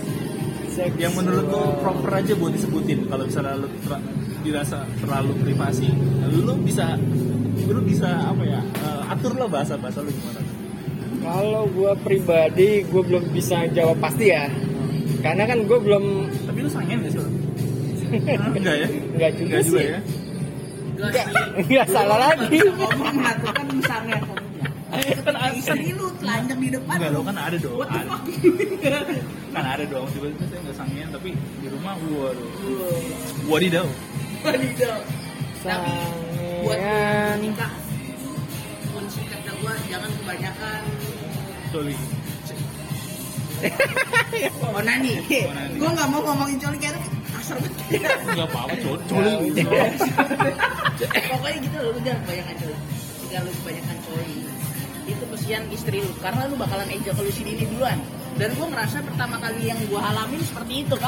Yang 0.98 1.12
menurut 1.18 1.46
lo 1.48 1.62
proper 1.78 2.10
aja 2.14 2.32
buat 2.34 2.52
disebutin 2.54 2.98
kalau 3.06 3.24
misalnya 3.26 3.54
lo 3.58 3.68
ter- 3.82 4.04
dirasa 4.42 4.78
terlalu 5.02 5.32
privasi, 5.42 5.88
lo 6.30 6.54
bisa 6.56 6.94
lo 7.68 7.80
bisa 7.84 8.08
apa 8.24 8.42
ya 8.42 8.60
eh, 8.62 9.12
atur 9.12 9.36
lah 9.36 9.48
bahasa 9.50 9.74
bahasa 9.76 10.00
lo 10.00 10.08
gimana? 10.08 10.40
kalau 11.18 11.68
gue 11.68 11.92
pribadi 12.00 12.80
gue 12.86 13.02
belum 13.04 13.24
bisa 13.28 13.68
jawab 13.68 14.00
pasti 14.00 14.32
ya 14.32 14.48
karena 15.20 15.44
kan 15.44 15.58
gue 15.66 15.76
belum 15.76 16.04
Tapi 16.48 16.58
lo 16.64 16.70
sangen 16.70 17.04
gak 17.04 17.12
sih 17.12 17.20
lo? 17.20 17.28
Enggak 18.56 18.76
ya? 18.78 18.88
nggak 18.88 19.30
juga 19.36 19.44
Enggak 19.44 19.62
juga 19.68 19.80
sih 19.82 19.84
ya? 19.84 20.00
nggak 20.98 21.26
nggak 21.68 21.86
salah 21.92 22.18
lagi 22.24 22.56
ngomong 22.64 23.14
melakukan 23.14 23.66
misalnya 23.70 24.18
Kan 24.98 25.52
istri 25.54 25.92
lu 25.92 26.06
telanjang 26.18 26.58
di 26.58 26.68
depan 26.70 26.94
Enggak 26.98 27.10
lo 27.12 27.20
kan 27.22 27.36
ada 27.38 27.56
dong. 27.56 27.78
Ada. 27.80 28.00
kan 29.54 29.64
ada 29.64 29.84
dong 29.86 30.06
tiba-tiba 30.10 30.44
saya 30.46 30.60
nggak 30.60 30.76
sangen 30.76 31.08
tapi 31.08 31.30
di 31.34 31.68
rumah 31.68 31.94
waduh 31.98 32.50
wadidaw 33.46 33.86
Wadidaw. 34.38 34.98
Tapi 35.58 35.92
buat 36.62 36.78
nikah 37.38 37.72
kunci 38.88 39.20
kata 39.26 39.50
gua 39.58 39.72
jangan 39.86 40.10
kebanyakan 40.14 40.80
sorry 41.70 41.94
onani. 44.70 45.12
Onani. 45.18 45.74
Gua 45.76 45.90
nggak 45.90 46.08
mau 46.08 46.20
ngomongin 46.22 46.58
coli 46.62 46.78
kayak 46.78 47.02
kasar 47.34 47.56
banget. 47.58 47.74
nggak 48.38 48.46
apa-apa 48.46 48.74
coli 48.78 49.02
coli 49.10 49.50
Pokoknya 51.08 51.58
gitu 51.62 51.76
loh, 51.78 51.90
lu 51.94 52.00
jangan 52.02 52.20
kebanyakan 52.22 52.54
coli. 52.58 52.76
Jika 53.18 53.38
lu 53.42 53.50
kebanyakan 53.58 53.96
coli, 54.06 54.34
itu 55.18 55.26
kesian 55.28 55.66
istri 55.68 55.98
lu 55.98 56.12
karena 56.18 56.46
lu 56.46 56.54
bakalan 56.54 56.86
ejakulasi 56.88 57.42
dini 57.42 57.66
duluan. 57.66 57.98
Dan 58.38 58.54
gua 58.54 58.70
ngerasa 58.70 59.02
pertama 59.02 59.34
kali 59.36 59.66
yang 59.66 59.78
gua 59.86 60.00
alamin 60.06 60.38
seperti 60.40 60.86
itu. 60.86 60.94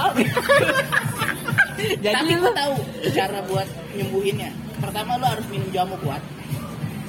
Jadi 2.02 2.10
Tapi 2.10 2.32
lu- 2.34 2.42
gua 2.42 2.52
tahu 2.52 2.74
cara 3.08 3.38
buat 3.46 3.68
nyembuhinnya. 3.94 4.50
Pertama 4.76 5.14
lu 5.14 5.26
harus 5.26 5.46
minum 5.46 5.68
jamu 5.70 5.94
kuat. 6.00 6.22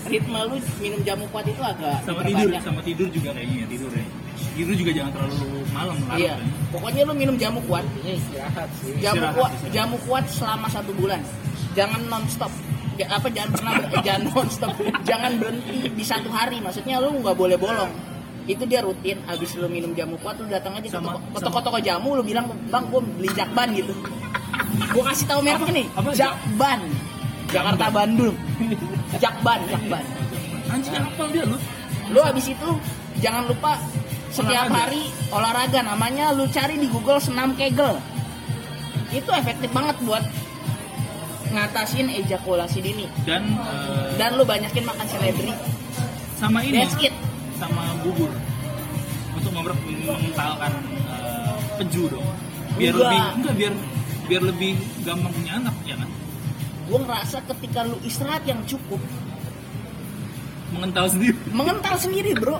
Ritme 0.04 0.40
lu 0.44 0.56
minum 0.78 1.00
jamu 1.02 1.26
kuat 1.30 1.46
itu 1.46 1.62
agak 1.62 2.02
sama 2.04 2.22
tidur 2.22 2.50
sama 2.60 2.82
tidur 2.82 3.08
juga 3.08 3.30
kayaknya 3.32 3.70
tidur 3.70 3.92
ya 3.94 4.06
tidur 4.52 4.74
juga 4.76 4.92
jangan 4.92 5.12
terlalu 5.14 5.38
malam 5.72 5.96
larut 6.04 6.20
Iya. 6.20 6.34
ya. 6.34 6.46
Pokoknya 6.70 7.02
lu 7.06 7.14
minum 7.14 7.36
jamu 7.38 7.60
kuat. 7.64 7.86
Ini 7.98 8.12
istirahat 8.18 8.70
sih 8.78 8.92
Jamu 8.98 9.26
kuat, 9.32 9.52
jamu 9.70 9.98
kuat 10.04 10.26
selama 10.28 10.68
satu 10.68 10.92
bulan. 10.94 11.22
Jangan 11.72 12.02
nonstop. 12.08 12.50
Ja- 12.52 12.81
apa 13.04 13.28
jangan 13.28 13.52
pernah 13.54 13.74
jangan 14.06 14.22
nonstop. 14.28 14.74
jangan 15.02 15.32
berhenti 15.38 15.90
di 15.90 16.04
satu 16.04 16.30
hari. 16.30 16.58
Maksudnya 16.58 16.98
lu 16.98 17.18
nggak 17.18 17.34
boleh 17.34 17.56
bolong. 17.56 17.92
Itu 18.44 18.66
dia 18.66 18.82
rutin. 18.82 19.22
Habis 19.24 19.54
lu 19.56 19.66
minum 19.66 19.92
jamu 19.92 20.18
kuat, 20.18 20.36
lu 20.36 20.48
datang 20.48 20.74
aja 20.74 20.84
ke 20.84 20.92
Sama- 20.92 21.14
toko- 21.14 21.30
ke 21.32 21.40
toko-toko 21.42 21.80
jamu, 21.80 22.10
lu 22.14 22.22
bilang 22.22 22.50
bang, 22.68 22.84
gue 22.84 23.02
beli 23.14 23.30
jakban 23.32 23.70
gitu. 23.72 23.94
Gue 24.88 25.04
kasih 25.04 25.26
tahu 25.26 25.40
mereknya 25.42 25.74
nih, 25.76 25.88
Apa? 25.94 26.10
jakban. 26.12 26.80
Jakarta 27.48 27.86
Bandung. 27.90 28.36
Jakban, 29.18 29.60
jakban. 29.68 30.04
anjing 30.68 30.96
apa 30.96 31.24
dia 31.28 31.44
lu 31.44 31.58
Lu 32.10 32.20
habis 32.20 32.48
itu 32.48 32.70
jangan 33.20 33.44
lupa 33.44 33.76
setiap 34.30 34.66
Olahraga. 34.66 34.88
hari 34.88 35.04
olahraga 35.28 35.80
namanya 35.82 36.32
lu 36.32 36.48
cari 36.48 36.76
di 36.76 36.88
Google 36.88 37.20
senam 37.20 37.52
kegel. 37.54 38.00
Itu 39.12 39.28
efektif 39.30 39.68
banget 39.70 40.00
buat 40.02 40.24
ngatasin 41.52 42.08
ejakulasi 42.10 42.80
dini. 42.80 43.06
dan 43.24 43.44
eh, 43.46 44.16
Dan 44.16 44.36
lu 44.36 44.44
banyakin 44.44 44.84
makan 44.84 45.06
seledri. 45.06 45.52
sama 46.36 46.60
ini 46.62 46.82
That's 46.82 46.98
it. 47.00 47.14
sama 47.56 47.84
bubur 48.02 48.32
untuk 49.34 49.52
mengentalkan 49.54 50.72
eh, 51.06 51.54
peju 51.78 52.10
dong 52.10 52.28
biar 52.74 52.92
Enggak. 52.92 53.04
lebih 53.04 53.22
enggak 53.36 53.54
biar 53.56 53.74
biar 54.26 54.44
lebih 54.48 54.72
gampang 55.02 55.32
punya 55.32 55.54
anak 55.58 55.76
ya 55.84 55.96
kan 55.96 56.10
Gue 56.82 57.00
ngerasa 57.00 57.38
ketika 57.48 57.80
lu 57.84 57.96
istirahat 58.02 58.44
yang 58.44 58.60
cukup, 58.66 59.00
mengental 60.72 61.08
sendiri 61.08 61.36
mengental 61.54 61.96
sendiri, 61.96 62.32
Bro. 62.34 62.60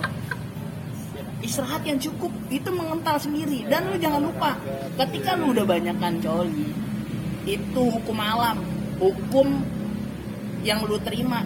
Istirahat 1.42 1.82
yang 1.84 1.98
cukup 1.98 2.30
itu 2.48 2.70
mengental 2.70 3.18
sendiri 3.18 3.66
dan 3.66 3.90
lu 3.90 3.98
jangan 3.98 4.22
lupa 4.24 4.56
ketika 4.96 5.34
lu 5.36 5.52
udah 5.52 5.66
banyakkan 5.66 6.22
coli 6.22 6.70
itu 7.44 7.82
hukum 7.82 8.14
alam, 8.16 8.62
hukum 9.02 9.48
yang 10.62 10.86
lu 10.86 11.02
terima, 11.02 11.42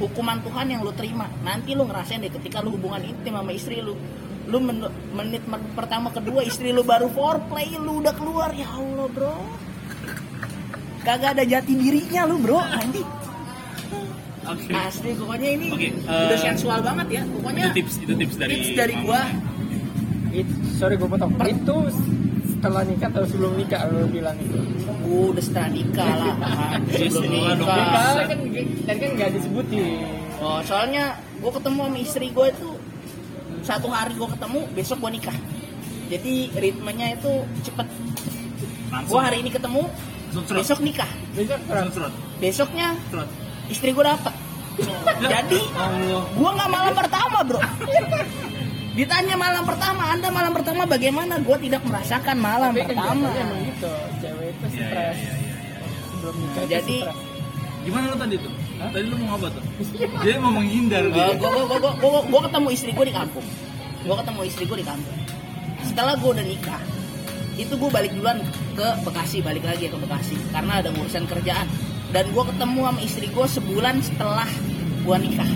hukuman 0.00 0.40
Tuhan 0.40 0.66
yang 0.72 0.80
lu 0.80 0.92
terima. 0.96 1.28
Nanti 1.44 1.76
lu 1.76 1.84
ngerasain 1.84 2.24
deh 2.24 2.32
ketika 2.32 2.64
lu 2.64 2.80
hubungan 2.80 3.04
intim 3.04 3.36
sama 3.36 3.52
istri 3.52 3.84
lu. 3.84 3.92
Lu 4.48 4.60
men- 4.60 4.92
menit 5.12 5.44
pertama 5.76 6.08
kedua 6.08 6.40
istri 6.44 6.72
lu 6.72 6.80
baru 6.80 7.12
foreplay 7.12 7.76
lu 7.76 8.00
udah 8.00 8.14
keluar 8.16 8.50
ya 8.56 8.72
Allah, 8.72 9.06
Bro. 9.12 9.36
Kagak 11.04 11.36
ada 11.36 11.44
jati 11.44 11.76
dirinya 11.76 12.24
lu, 12.24 12.40
Bro. 12.40 12.64
Nanti 12.64 13.04
oke 14.44 14.70
asli 14.76 15.10
pokoknya 15.16 15.48
ini 15.56 15.66
Oke, 15.72 15.88
udah 16.04 16.36
eh, 16.36 16.40
sensual 16.40 16.80
banget 16.84 17.08
ya. 17.20 17.22
Pokoknya 17.24 17.64
itu 17.72 17.76
tips 17.80 17.94
itu 18.04 18.12
tips 18.12 18.34
dari 18.36 18.52
tips 18.60 18.70
dari 18.76 18.94
gua 19.00 19.22
It, 20.34 20.48
sorry 20.82 20.98
gue 20.98 21.06
potong 21.06 21.30
itu 21.46 21.76
setelah 22.50 22.82
nikah 22.82 23.06
atau 23.06 23.22
sebelum 23.22 23.54
nikah 23.54 23.86
lo 23.86 24.02
bilang 24.10 24.34
itu 24.42 24.58
gua 25.04 25.36
udah 25.36 25.42
setelah 25.44 25.70
nikah 25.70 26.12
lah. 26.16 26.34
Sebelum 26.90 27.60
nikah. 27.60 28.26
Kan 28.26 28.38
tadi 28.88 28.98
kan 28.98 29.10
nggak 29.14 29.30
disebutin 29.36 30.24
Oh, 30.44 30.60
soalnya 30.60 31.16
gue 31.40 31.48
ketemu 31.48 31.80
sama 31.88 31.98
istri 32.04 32.26
gue 32.28 32.46
itu 32.52 32.68
satu 33.64 33.88
hari 33.88 34.12
gue 34.12 34.28
ketemu, 34.28 34.60
besok 34.76 34.98
gue 35.00 35.10
nikah. 35.16 35.36
Jadi 36.12 36.52
ritmenya 36.52 37.16
itu 37.16 37.32
cepet. 37.64 37.88
Gue 39.08 39.20
hari 39.24 39.40
ini 39.40 39.48
ketemu, 39.48 39.88
besok 40.52 40.84
nikah. 40.84 41.08
besok 41.32 41.60
Besoknya 42.42 42.92
istri 43.72 43.96
gue 43.96 44.04
dapet. 44.04 44.34
Jadi 45.32 45.60
Allah 45.78 46.28
gue 46.28 46.50
nggak 46.60 46.70
malam 46.70 46.92
pertama 46.92 47.38
bro. 47.40 47.62
Ditanya 48.94 49.34
malam 49.34 49.64
pertama, 49.66 50.02
anda 50.12 50.28
malam 50.30 50.52
pertama 50.54 50.82
bagaimana? 50.86 51.40
Gue 51.42 51.56
tidak 51.62 51.82
merasakan 51.82 52.36
malam 52.38 52.70
tapi 52.70 52.94
pertama. 52.94 53.26
gitu 53.64 53.90
stres. 54.74 55.16
iya, 55.16 55.32
iya. 55.38 55.54
sebelum 56.10 56.34
nikah 56.42 56.64
Jadi- 56.66 57.02
stres. 57.04 57.18
gimana 57.84 58.04
lo 58.10 58.16
tadi 58.16 58.36
tuh? 58.40 58.52
Tadi 58.74 59.06
lu 59.06 59.16
mau 59.22 59.38
apa 59.38 59.48
tuh? 59.54 59.62
Dia 60.26 60.36
mau 60.42 60.52
menghindar 60.52 61.04
dia. 61.08 61.32
gue 61.36 61.48
gue 61.48 61.64
gue 61.64 61.78
gue 61.94 62.20
gue 62.26 62.40
ketemu 62.50 62.68
istri 62.74 62.90
gue 62.90 63.06
di 63.06 63.14
kampung. 63.14 63.46
Gue 64.04 64.16
ketemu 64.20 64.40
istri 64.44 64.64
gue 64.66 64.78
di 64.82 64.86
kampung. 64.86 65.18
Setelah 65.84 66.14
gue 66.18 66.30
udah 66.34 66.46
nikah 66.46 66.82
itu 67.54 67.70
gue 67.70 67.86
balik 67.86 68.10
duluan 68.18 68.42
ke 68.74 68.88
Bekasi 69.06 69.38
balik 69.40 69.62
lagi 69.62 69.86
ke 69.86 69.96
Bekasi. 69.96 70.36
Karena 70.50 70.82
ada 70.82 70.90
urusan 70.90 71.24
kerjaan. 71.24 71.68
Dan 72.10 72.30
gue 72.30 72.44
ketemu 72.46 72.80
sama 72.82 73.00
istri 73.02 73.26
gue 73.30 73.46
sebulan 73.46 73.94
setelah 74.02 74.48
gue 75.06 75.16
nikah. 75.22 75.50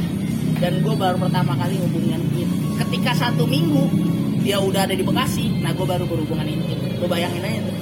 Dan 0.58 0.82
gue 0.82 0.94
baru 0.94 1.18
pertama 1.18 1.54
kali 1.58 1.74
hubungan 1.78 2.18
intim 2.22 2.48
ketika 2.78 3.14
satu 3.14 3.46
minggu 3.46 3.82
dia 4.46 4.62
udah 4.62 4.86
ada 4.86 4.94
di 4.94 5.02
Bekasi. 5.02 5.58
Nah 5.58 5.74
gue 5.74 5.86
baru 5.86 6.06
berhubungan 6.06 6.46
intim 6.46 6.78
gue 6.98 7.06
bayangin 7.06 7.42
aja 7.46 7.60
tuh 7.62 7.77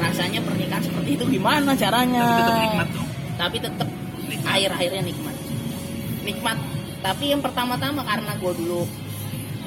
rasanya 0.00 0.40
pernikahan 0.40 0.82
seperti 0.82 1.10
itu 1.20 1.24
gimana 1.28 1.70
caranya? 1.76 2.24
Tapi 2.24 2.40
tetap 2.40 2.56
nikmat 2.64 2.88
dong. 2.90 3.08
Tapi 3.36 3.56
tetap 3.60 3.88
air-airnya 4.50 5.02
nikmat. 5.04 5.36
Nikmat. 6.24 6.58
Tapi 7.00 7.24
yang 7.32 7.40
pertama-tama 7.44 8.00
karena 8.04 8.32
gue 8.36 8.52
dulu. 8.56 8.82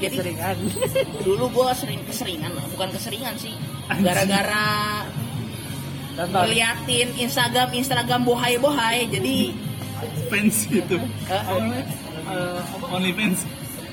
Jadi 0.02 0.20
keseringan. 0.20 0.58
dulu 1.28 1.46
gue 1.54 1.70
sering 1.78 2.02
keseringan 2.10 2.52
lah. 2.58 2.66
Bukan 2.74 2.90
keseringan 2.92 3.36
sih. 3.38 3.54
Gara-gara 3.88 5.06
ngeliatin 6.14 7.10
Instagram 7.18 7.74
Instagram 7.74 8.22
bohai 8.22 8.62
bohai 8.62 9.10
jadi 9.10 9.50
fans 10.30 10.70
itu 10.70 10.98
eh, 11.26 11.44
only 12.94 13.10
fans 13.18 13.42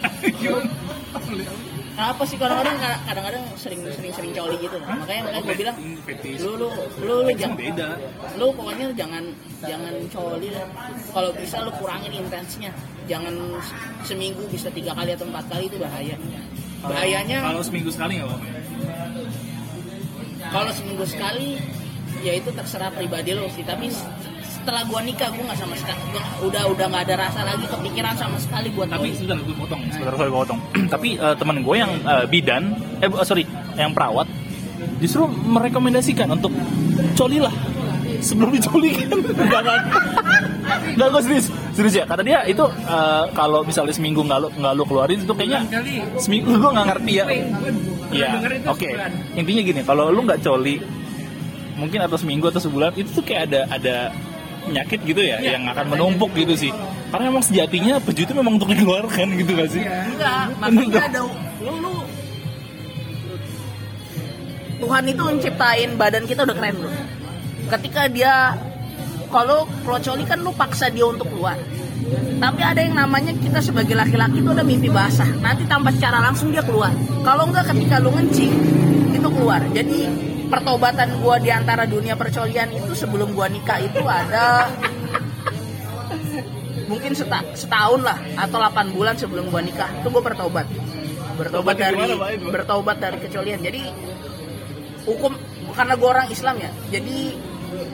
apa 2.03 2.23
sih? 2.25 2.37
Kadang-kadang 2.41 2.77
kadang-kadang 3.05 3.43
sering 3.55 3.81
sering 3.93 4.13
sering 4.13 4.33
coli 4.33 4.57
gitu. 4.59 4.77
Makanya 4.81 5.23
makanya 5.29 5.43
gue 5.45 5.57
bilang 5.61 5.77
lu 6.41 6.51
lu 6.57 6.69
lu 7.05 7.15
lu 7.27 7.33
jangan 7.37 7.57
beda. 7.57 7.89
lu 8.41 8.47
pokoknya 8.57 8.87
jangan 8.97 9.25
jangan 9.61 9.95
coli 10.09 10.49
lah. 10.51 10.67
Kalau 11.13 11.31
bisa 11.37 11.57
lu 11.61 11.71
kurangin 11.77 12.13
intensnya 12.17 12.71
jangan 13.05 13.35
se- 13.61 13.77
seminggu 14.15 14.43
bisa 14.49 14.73
tiga 14.73 14.97
kali 14.97 15.13
atau 15.13 15.27
empat 15.29 15.45
kali 15.53 15.65
itu 15.69 15.77
bahaya. 15.77 16.17
Bahayanya 16.81 17.39
kalau 17.45 17.61
seminggu 17.61 17.91
sekali 17.93 18.13
nggak 18.17 18.29
apa-apa 18.33 18.49
kalau 20.51 20.71
seminggu 20.75 21.05
sekali 21.07 21.61
ya 22.27 22.33
itu 22.35 22.51
terserah 22.51 22.91
pribadi 22.91 23.37
lo 23.37 23.47
sih. 23.55 23.63
Tapi 23.63 23.93
setelah 24.71 24.87
gua 24.87 25.03
nikah 25.03 25.29
gua 25.35 25.45
nggak 25.51 25.59
sama 25.59 25.75
sekali 25.75 25.99
gua- 26.15 26.31
udah 26.41 26.63
udah 26.71 26.87
nggak 26.87 27.03
ada 27.03 27.15
rasa 27.19 27.41
lagi 27.43 27.67
kepikiran 27.67 28.15
sama 28.15 28.39
sekali 28.39 28.71
buat 28.71 28.87
tapi 28.87 29.03
coli. 29.03 29.19
sebentar 29.19 29.39
gue 29.43 29.57
potong 29.59 29.81
sebentar 29.91 30.15
gue 30.15 30.31
potong. 30.31 30.59
Tapi 30.95 31.09
eh, 31.19 31.35
teman 31.35 31.57
gue 31.59 31.75
yang 31.75 31.91
eh, 31.99 32.25
bidan 32.25 32.63
eh 33.03 33.09
bu- 33.11 33.19
sorry 33.21 33.43
yang 33.75 33.91
perawat 33.91 34.31
justru 35.03 35.27
merekomendasikan 35.27 36.31
untuk 36.31 36.55
colilah 37.13 37.51
sebelum 38.23 38.55
dicolikan. 38.55 39.11
Nggak 39.51 39.61
nggak. 39.61 39.79
Nggak 40.95 41.09
gue 41.11 41.23
serius 41.27 41.47
serius 41.75 41.95
ya. 41.99 42.05
Kata 42.07 42.23
dia 42.23 42.47
itu 42.47 42.63
eh, 42.63 43.25
kalau 43.35 43.67
misalnya 43.67 43.91
seminggu 43.91 44.23
nggak 44.23 44.39
lo 44.39 44.49
nggak 44.55 44.73
lo 44.73 44.83
keluarin 44.87 45.19
itu 45.19 45.35
kayaknya 45.35 45.67
seminggu 46.15 46.55
gue 46.55 46.71
nggak 46.71 46.87
ngerti 46.87 47.13
ya. 47.13 47.25
Iya, 48.11 48.29
oke. 48.67 48.87
Intinya 49.35 49.63
gini, 49.63 49.81
kalau 49.83 50.11
lu 50.11 50.23
nggak 50.23 50.39
coli, 50.41 50.79
mungkin 51.75 52.03
atau 52.03 52.15
seminggu 52.15 52.47
atau 52.47 52.59
sebulan 52.59 52.95
itu 52.95 53.11
tuh 53.11 53.23
kayak 53.23 53.51
ada 53.51 53.61
ada 53.71 53.97
penyakit 54.67 55.01
gitu 55.05 55.23
ya, 55.25 55.39
yang 55.41 55.65
akan 55.69 55.87
menumpuk 55.93 56.31
gitu 56.37 56.55
sih. 56.57 56.73
Karena 57.11 57.33
memang 57.33 57.43
sejatinya 57.43 57.99
peju 57.99 58.23
itu 58.23 58.35
memang 58.37 58.55
untuk 58.61 58.71
dikeluarkan 58.71 59.27
gitu 59.35 59.51
gak 59.59 59.71
sih? 59.75 59.83
enggak 59.83 60.47
makanya 60.63 61.03
ada 61.11 61.21
lu 61.59 61.75
lu. 61.83 61.95
Tuhan 64.81 65.05
itu 65.11 65.23
menciptain 65.23 65.91
badan 65.99 66.25
kita 66.25 66.47
udah 66.47 66.57
keren 66.57 66.75
bro. 66.79 66.91
Ketika 67.69 68.09
dia 68.09 68.57
kalau 69.31 69.69
kalau 69.85 69.99
coli 70.01 70.25
kan 70.25 70.39
lu 70.41 70.51
paksa 70.55 70.89
dia 70.89 71.05
untuk 71.05 71.29
keluar. 71.29 71.59
Tapi 72.41 72.61
ada 72.65 72.81
yang 72.81 72.97
namanya 72.97 73.37
kita 73.37 73.61
sebagai 73.61 73.93
laki-laki 73.93 74.41
itu 74.41 74.51
ada 74.51 74.65
mimpi 74.65 74.89
basah. 74.89 75.29
Nanti 75.45 75.69
tanpa 75.69 75.93
secara 75.93 76.19
langsung 76.25 76.51
dia 76.51 76.65
keluar. 76.65 76.91
Kalau 77.23 77.45
enggak 77.47 77.69
ketika 77.71 78.01
lu 78.01 78.11
ngencing 78.11 78.53
itu 79.13 79.29
keluar. 79.29 79.61
Jadi 79.77 80.09
pertobatan 80.51 81.23
gua 81.23 81.39
di 81.39 81.55
antara 81.55 81.87
dunia 81.87 82.19
percolian 82.19 82.69
itu 82.75 82.93
sebelum 82.93 83.33
gua 83.33 83.47
nikah 83.47 83.79
itu 83.79 84.03
ada 84.03 84.67
mungkin 86.91 87.15
seta- 87.15 87.47
setahun 87.55 88.03
lah 88.03 88.19
atau 88.35 88.59
8 88.59 88.91
bulan 88.91 89.15
sebelum 89.15 89.47
gua 89.49 89.63
nikah. 89.63 89.87
Itu 90.03 90.11
gua 90.11 90.27
bertobat. 90.27 90.67
Bertobat 91.39 91.79
dari 91.79 92.19
gimana, 92.19 92.51
bertobat 92.51 92.97
dari 92.99 93.19
kecolian. 93.23 93.63
Jadi 93.63 93.87
hukum 95.07 95.33
karena 95.73 95.95
gua 95.95 96.09
orang 96.19 96.29
Islam 96.35 96.59
ya 96.59 96.71
jadi 96.91 97.39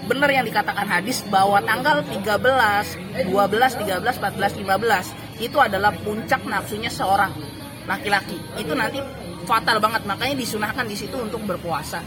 benar 0.09 0.33
yang 0.33 0.49
dikatakan 0.49 0.89
hadis 0.89 1.21
bahwa 1.29 1.61
tanggal 1.61 2.01
13 2.09 3.29
12 3.29 3.29
13 3.29 4.01
14 4.01 4.65
15 4.65 5.45
itu 5.45 5.59
adalah 5.61 5.93
puncak 5.93 6.41
nafsunya 6.49 6.89
seorang 6.89 7.37
laki-laki. 7.85 8.41
Itu 8.57 8.73
nanti 8.73 8.99
fatal 9.45 9.77
banget. 9.79 10.09
Makanya 10.09 10.35
disunahkan 10.41 10.89
di 10.89 10.97
situ 10.97 11.21
untuk 11.21 11.45
berpuasa 11.45 12.01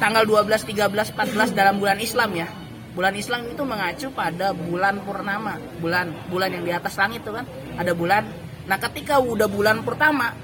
tanggal 0.00 0.24
12, 0.24 0.64
13, 0.64 1.12
14 1.12 1.52
dalam 1.52 1.76
bulan 1.76 2.00
Islam 2.00 2.32
ya. 2.32 2.48
Bulan 2.90 3.14
Islam 3.14 3.46
itu 3.46 3.62
mengacu 3.62 4.08
pada 4.10 4.50
bulan 4.50 4.98
purnama, 5.04 5.60
bulan 5.78 6.10
bulan 6.26 6.50
yang 6.50 6.64
di 6.66 6.72
atas 6.74 6.98
langit 6.98 7.22
tuh 7.22 7.36
kan. 7.36 7.46
Ada 7.78 7.92
bulan. 7.94 8.26
Nah, 8.66 8.80
ketika 8.80 9.20
udah 9.22 9.46
bulan 9.46 9.84
pertama 9.86 10.34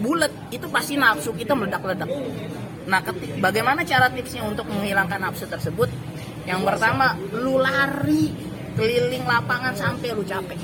bulat 0.00 0.32
itu 0.48 0.64
pasti 0.72 0.96
nafsu 0.96 1.36
kita 1.36 1.52
meledak-ledak. 1.52 2.08
Nah, 2.88 3.04
ketik, 3.04 3.36
bagaimana 3.36 3.84
cara 3.84 4.08
tipsnya 4.08 4.46
untuk 4.48 4.64
menghilangkan 4.64 5.20
nafsu 5.20 5.44
tersebut? 5.44 5.92
Yang 6.48 6.60
pertama, 6.64 7.12
lu 7.36 7.60
lari 7.60 8.32
keliling 8.78 9.28
lapangan 9.28 9.76
sampai 9.76 10.16
lu 10.16 10.24
capek. 10.24 10.56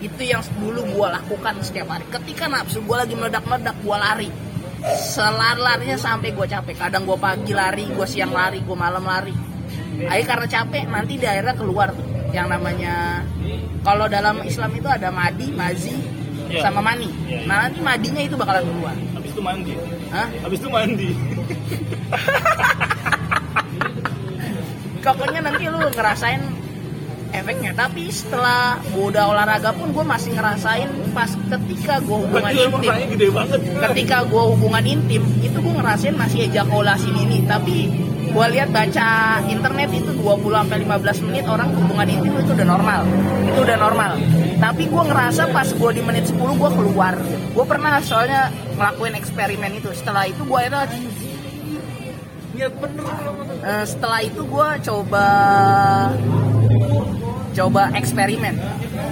Itu 0.00 0.24
yang 0.24 0.40
dulu 0.56 0.96
gua 0.96 1.20
lakukan 1.20 1.60
setiap 1.60 1.92
hari. 1.92 2.08
Ketika 2.08 2.48
nafsu 2.48 2.80
gua 2.88 3.04
lagi 3.04 3.12
meledak-meledak, 3.12 3.76
gua 3.84 4.00
lari 4.00 4.32
selar-larnya 4.80 5.96
sampai 6.00 6.32
gue 6.32 6.46
capek 6.48 6.76
kadang 6.76 7.04
gue 7.04 7.18
pagi 7.20 7.52
lari 7.52 7.84
gue 7.88 8.06
siang 8.08 8.32
lari 8.32 8.64
gue 8.64 8.76
malam 8.76 9.04
lari 9.04 9.32
akhirnya 10.08 10.28
karena 10.28 10.46
capek 10.48 10.82
nanti 10.88 11.12
di 11.20 11.26
akhirnya 11.28 11.54
keluar 11.56 11.88
tuh 11.92 12.06
yang 12.32 12.48
namanya 12.48 13.20
kalau 13.84 14.08
dalam 14.08 14.40
Islam 14.46 14.70
itu 14.72 14.88
ada 14.88 15.12
madi 15.12 15.48
mazi 15.52 15.94
Iya. 16.50 16.66
sama 16.66 16.82
mani 16.82 17.06
Iya, 17.06 17.14
iya. 17.30 17.46
nah 17.46 17.56
nanti 17.62 17.78
madinya 17.78 18.22
itu 18.26 18.34
bakalan 18.34 18.66
keluar 18.66 18.96
Habis 19.14 19.30
itu 19.30 19.42
mandi. 19.46 19.70
Hah? 20.10 20.26
Habis 20.42 20.58
itu 20.58 20.66
mandi. 20.66 21.14
pokoknya 25.00 25.40
nanti 25.46 25.64
lu 25.70 25.78
ngerasain 25.78 26.42
efeknya 27.30 27.72
tapi 27.74 28.10
setelah 28.10 28.78
gue 28.90 29.04
udah 29.10 29.30
olahraga 29.30 29.70
pun 29.74 29.94
gue 29.94 30.04
masih 30.04 30.34
ngerasain 30.34 30.90
pas 31.14 31.30
ketika 31.30 32.02
gue 32.02 32.16
hubungan 32.26 32.52
intim. 32.52 32.94
gede 33.16 33.28
banget. 33.30 33.60
ketika 33.90 34.16
gue 34.26 34.42
hubungan 34.54 34.84
intim 34.84 35.22
itu 35.40 35.58
gue 35.58 35.74
ngerasain 35.74 36.14
masih 36.14 36.50
ejakulasi 36.50 37.10
ini 37.10 37.42
tapi 37.46 37.90
gue 38.30 38.46
lihat 38.54 38.70
baca 38.70 39.42
internet 39.50 39.90
itu 39.90 40.10
20 40.14 40.54
sampai 40.54 40.78
15 40.86 41.26
menit 41.26 41.44
orang 41.50 41.68
hubungan 41.74 42.06
intim 42.06 42.32
itu 42.38 42.54
udah 42.54 42.68
normal. 42.78 43.02
Itu 43.42 43.60
udah 43.66 43.78
normal. 43.82 44.12
Tapi 44.62 44.82
gue 44.86 45.02
ngerasa 45.02 45.42
pas 45.50 45.66
gue 45.66 45.90
di 45.90 46.02
menit 46.06 46.30
10 46.30 46.38
gue 46.38 46.70
keluar. 46.78 47.18
Gue 47.50 47.64
pernah 47.66 47.98
soalnya 47.98 48.54
ngelakuin 48.78 49.18
eksperimen 49.18 49.82
itu. 49.82 49.90
Setelah 49.90 50.30
itu 50.30 50.46
gue 50.46 50.58
akhirnya 50.62 51.10
Eh, 52.60 53.84
setelah 53.88 54.20
itu 54.20 54.42
gue 54.44 54.68
coba 54.84 55.26
coba 57.54 57.90
eksperimen. 57.94 58.54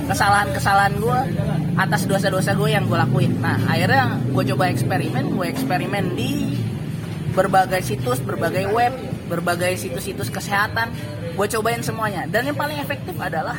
Kesalahan-kesalahan 0.09 0.95
gue 0.99 1.19
atas 1.79 2.09
dosa-dosa 2.09 2.55
gue 2.59 2.69
yang 2.73 2.87
gue 2.87 2.99
lakuin. 2.99 3.39
Nah 3.39 3.59
akhirnya 3.67 4.19
gue 4.31 4.45
coba 4.55 4.71
eksperimen 4.71 5.35
gue 5.37 5.47
eksperimen 5.47 6.05
di 6.19 6.59
berbagai 7.37 7.87
situs 7.87 8.19
berbagai 8.19 8.67
web 8.75 8.91
berbagai 9.29 9.77
situs-situs 9.79 10.33
kesehatan. 10.33 10.91
Gue 11.39 11.47
cobain 11.47 11.79
semuanya. 11.85 12.27
Dan 12.27 12.51
yang 12.51 12.59
paling 12.59 12.83
efektif 12.83 13.15
adalah 13.21 13.55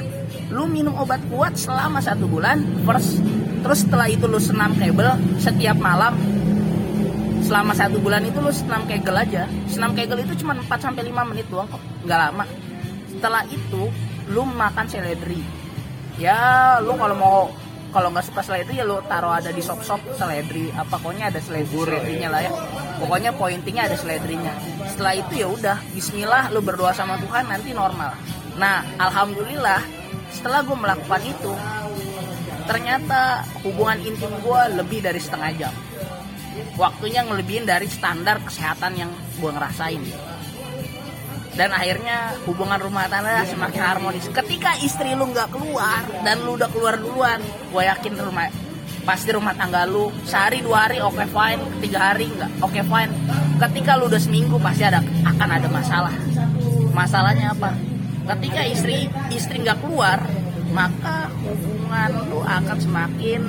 lu 0.52 0.68
minum 0.68 0.92
obat 1.00 1.22
kuat 1.32 1.56
selama 1.56 2.04
satu 2.04 2.28
bulan 2.28 2.60
first. 2.84 3.24
Terus 3.64 3.88
setelah 3.88 4.08
itu 4.12 4.28
lu 4.28 4.42
senam 4.42 4.76
kabel 4.76 5.16
setiap 5.40 5.78
malam. 5.80 6.18
Selama 7.40 7.72
satu 7.72 7.98
bulan 8.04 8.28
itu 8.28 8.36
lu 8.44 8.52
senam 8.52 8.84
kegel 8.84 9.16
aja. 9.16 9.48
Senam 9.72 9.96
kegel 9.96 10.28
itu 10.28 10.44
cuma 10.44 10.58
4 10.60 10.68
sampai 10.76 11.08
5 11.08 11.30
menit 11.32 11.48
doang 11.48 11.72
kok. 11.72 11.80
Nggak 12.04 12.20
lama. 12.20 12.46
Setelah 13.16 13.44
itu 13.48 13.82
lu 14.30 14.46
makan 14.46 14.86
seledri. 14.86 15.42
Ya 16.22 16.78
lu 16.86 16.94
kalau 16.96 17.16
mau 17.18 17.40
kalau 17.90 18.14
nggak 18.14 18.30
suka 18.30 18.46
seledri 18.46 18.78
ya 18.78 18.86
lu 18.86 19.02
taruh 19.10 19.34
ada 19.34 19.50
di 19.50 19.62
sop 19.66 19.82
seledri. 20.14 20.70
Apa 20.78 21.02
pokoknya 21.02 21.34
ada 21.34 21.42
seledri 21.42 21.74
seledrinya 21.74 22.30
lah 22.30 22.42
ya. 22.46 22.52
Pokoknya 23.02 23.32
pointingnya 23.34 23.90
ada 23.90 23.98
seledrinya. 23.98 24.54
Setelah 24.86 25.14
itu 25.18 25.34
ya 25.42 25.48
udah 25.50 25.78
Bismillah 25.98 26.54
lu 26.54 26.62
berdoa 26.62 26.94
sama 26.94 27.18
Tuhan 27.18 27.50
nanti 27.50 27.74
normal. 27.74 28.14
Nah 28.62 28.86
alhamdulillah 29.02 29.82
setelah 30.30 30.62
gue 30.62 30.78
melakukan 30.78 31.22
itu 31.26 31.54
ternyata 32.70 33.42
hubungan 33.66 33.98
intim 34.06 34.30
gue 34.46 34.62
lebih 34.78 35.02
dari 35.02 35.18
setengah 35.18 35.52
jam. 35.58 35.74
Waktunya 36.78 37.26
ngelebihin 37.26 37.66
dari 37.66 37.90
standar 37.90 38.38
kesehatan 38.46 38.94
yang 38.94 39.12
gue 39.42 39.50
ngerasain 39.50 40.04
dan 41.60 41.76
akhirnya 41.76 42.40
hubungan 42.48 42.80
rumah 42.80 43.12
tangga 43.12 43.44
semakin 43.44 43.84
harmonis. 43.84 44.32
Ketika 44.32 44.80
istri 44.80 45.12
lu 45.12 45.28
nggak 45.28 45.52
keluar 45.52 46.08
dan 46.24 46.40
lu 46.48 46.56
udah 46.56 46.72
keluar 46.72 46.96
duluan 46.96 47.44
gue 47.44 47.84
yakin 47.84 48.16
rumah 48.16 48.48
pasti 49.04 49.36
rumah 49.36 49.52
tangga 49.52 49.84
lu 49.84 50.08
sehari 50.24 50.64
dua 50.64 50.88
hari 50.88 51.04
oke 51.04 51.20
fine. 51.28 51.60
Tiga 51.84 52.00
hari 52.00 52.32
nggak 52.32 52.64
oke 52.64 52.80
fine. 52.80 53.12
Ketika 53.60 54.00
lu 54.00 54.08
udah 54.08 54.22
seminggu 54.24 54.56
pasti 54.64 54.88
ada 54.88 55.04
akan 55.04 55.50
ada 55.52 55.68
masalah. 55.68 56.16
Masalahnya 56.96 57.52
apa? 57.52 57.76
Ketika 58.24 58.64
istri 58.64 59.12
istri 59.36 59.60
nggak 59.60 59.84
keluar 59.84 60.24
maka 60.72 61.28
hubungan 61.44 62.24
lu 62.32 62.40
akan 62.40 62.78
semakin 62.80 63.42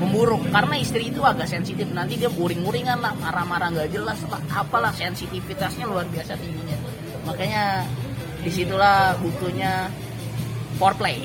memburuk. 0.00 0.42
Karena 0.50 0.74
istri 0.78 1.10
itu 1.10 1.20
agak 1.22 1.46
sensitif. 1.46 1.86
Nanti 1.90 2.18
dia 2.18 2.30
buring-buringan 2.30 2.98
lah 2.98 3.12
marah-marah 3.18 3.70
nggak 3.74 3.90
jelas 3.94 4.18
lah. 4.30 4.40
Apalah 4.52 4.92
sensitivitasnya 4.94 5.84
luar 5.86 6.06
biasa 6.10 6.34
tingginya. 6.38 6.78
Makanya 7.24 7.86
di 8.44 8.50
situlah 8.52 9.16
butuhnya 9.22 9.88
foreplay. 10.76 11.22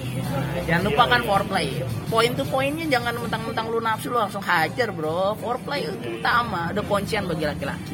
Jangan 0.70 0.84
lupakan 0.94 1.22
foreplay. 1.26 1.68
Poin 2.08 2.32
tuh 2.38 2.48
poinnya 2.48 2.86
jangan 2.88 3.18
mentang-mentang 3.18 3.66
lu 3.70 3.80
nafsu 3.82 4.14
lu 4.14 4.18
langsung 4.22 4.42
hajar 4.46 4.90
bro. 4.94 5.34
Foreplay 5.42 5.86
itu 5.86 6.22
utama. 6.22 6.70
Ada 6.72 6.82
kuncian 6.86 7.26
bagi 7.26 7.46
laki-laki. 7.50 7.94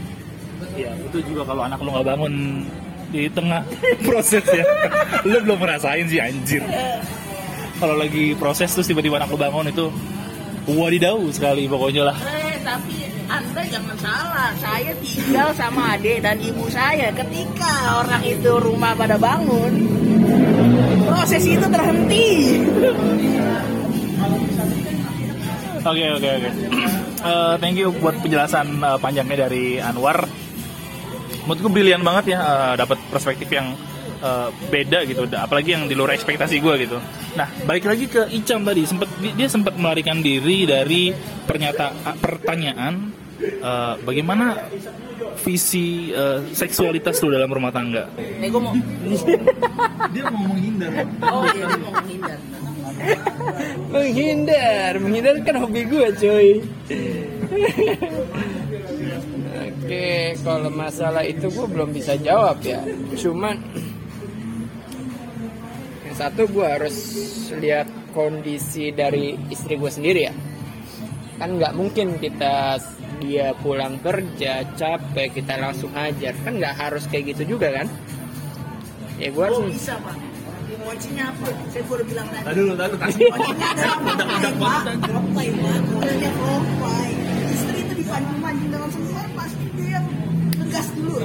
Iya, 0.75 0.91
itu 1.03 1.17
juga 1.31 1.47
kalau 1.47 1.67
anak 1.67 1.79
lu 1.83 1.91
nggak 1.91 2.07
bangun 2.07 2.33
di 3.11 3.27
tengah 3.31 3.61
proses 4.07 4.43
ya. 4.43 4.63
lu 5.23 5.37
belum 5.43 5.59
ngerasain 5.59 6.05
sih 6.07 6.19
anjir. 6.19 6.63
Kalau 7.75 7.95
lagi 7.99 8.35
proses 8.39 8.71
terus 8.71 8.87
tiba-tiba 8.87 9.19
anak 9.19 9.31
lu 9.31 9.39
bangun 9.39 9.67
itu 9.67 9.85
wadidaw 10.67 11.19
sekali 11.29 11.69
pokoknya 11.69 12.09
lah. 12.09 12.17
Eh, 12.17 12.57
tapi 12.65 13.05
Anda 13.29 13.61
jangan 13.69 13.97
salah. 14.01 14.49
Saya 14.57 14.91
tinggal 15.01 15.49
sama 15.53 15.97
adik 15.97 16.21
dan 16.25 16.37
ibu 16.41 16.65
saya. 16.69 17.09
Ketika 17.13 18.01
orang 18.01 18.23
itu 18.25 18.51
rumah 18.61 18.93
pada 18.97 19.17
bangun, 19.17 19.73
proses 21.05 21.43
itu 21.45 21.65
terhenti. 21.69 22.27
Oke 25.85 26.05
oke 26.17 26.29
oke. 26.41 26.49
Eh, 27.25 27.55
thank 27.57 27.77
you 27.77 27.89
buat 27.97 28.17
penjelasan 28.21 28.81
eh, 28.81 28.97
panjangnya 29.01 29.49
dari 29.49 29.81
Anwar. 29.81 30.25
Menurutku 31.45 31.69
brilian 31.69 32.01
banget 32.01 32.37
ya 32.37 32.39
eh, 32.41 32.73
dapat 32.77 32.97
perspektif 33.13 33.49
yang 33.53 33.73
eh, 34.21 34.49
beda 34.71 35.03
gitu, 35.07 35.27
apalagi 35.35 35.75
yang 35.75 35.85
di 35.89 35.95
luar 35.97 36.15
ekspektasi 36.15 36.59
gue 36.59 36.73
gitu. 36.87 36.97
Nah 37.35 37.47
balik 37.67 37.85
lagi 37.89 38.05
ke 38.07 38.27
Icam 38.31 38.63
tadi, 38.63 38.83
sempat 38.87 39.09
dia 39.19 39.47
sempat 39.47 39.75
melarikan 39.75 40.19
diri 40.19 40.67
dari 40.67 41.11
pernyataan 41.45 42.19
pertanyaan 42.19 42.93
eh, 43.41 43.93
bagaimana 44.03 44.55
visi 45.43 46.11
eh, 46.11 46.39
seksualitas 46.51 47.19
lu 47.23 47.33
dalam 47.35 47.51
rumah 47.51 47.71
tangga. 47.71 48.07
Gue 48.17 48.61
mau. 48.61 48.73
Dia 50.15 50.31
mau 50.31 50.47
menghindar. 50.47 50.95
Oh 51.27 51.43
iya, 51.51 51.67
dia 51.67 51.79
mau 51.81 51.91
menghindar. 51.91 52.39
menghindar 53.93 54.91
menghindar 54.99 55.35
kan 55.45 55.55
hobi 55.61 55.81
gue 55.87 56.07
cuy 56.15 56.49
oke 59.65 60.07
kalau 60.41 60.69
masalah 60.73 61.23
itu 61.25 61.47
gue 61.49 61.67
belum 61.69 61.89
bisa 61.93 62.17
jawab 62.19 62.59
ya 62.65 62.81
cuman 63.15 63.59
satu 66.15 66.47
gue 66.47 66.63
harus 66.63 66.95
lihat 67.59 67.91
kondisi 68.15 68.95
dari 68.95 69.35
istri 69.51 69.75
gue 69.75 69.91
sendiri 69.91 70.31
ya 70.31 70.33
kan 71.35 71.59
nggak 71.59 71.75
mungkin 71.75 72.15
kita 72.15 72.79
dia 73.19 73.51
pulang 73.59 73.99
kerja 73.99 74.63
capek 74.79 75.35
kita 75.35 75.59
langsung 75.59 75.91
hajar 75.91 76.31
kan 76.47 76.55
nggak 76.55 76.75
harus 76.79 77.03
kayak 77.11 77.35
gitu 77.35 77.59
juga 77.59 77.83
kan 77.83 77.87
ya 79.19 79.27
gue 79.27 79.43
harus 79.43 79.59
Oh 79.59 79.67
bisa 79.67 79.95
pak. 79.99 80.15
Kuncinya 80.85 81.33
apa? 81.33 81.49
Saya 81.73 81.81
udah 81.81 82.05
bilang 82.05 82.27
tadi. 82.29 82.45
Tadi 82.45 82.59
dulu, 82.61 82.73
tadi 82.77 82.95
kasih. 83.01 83.25
Kuncinya 83.33 83.67
adalah 83.73 83.97
foreplay 83.97 84.49
pak. 84.53 84.83
Foreplay 84.85 85.47
pak. 85.49 85.77
Kuncinya 85.81 86.31
foreplay. 86.37 87.09
Istri 87.57 87.77
itu 87.81 87.93
dipancing-pancing 88.05 88.69
dengan 88.69 88.89
semua 88.93 89.21
pasti 89.33 89.65
dia 89.73 89.89
yang 89.97 90.05
tegas 90.61 90.87
dulu. 90.93 91.15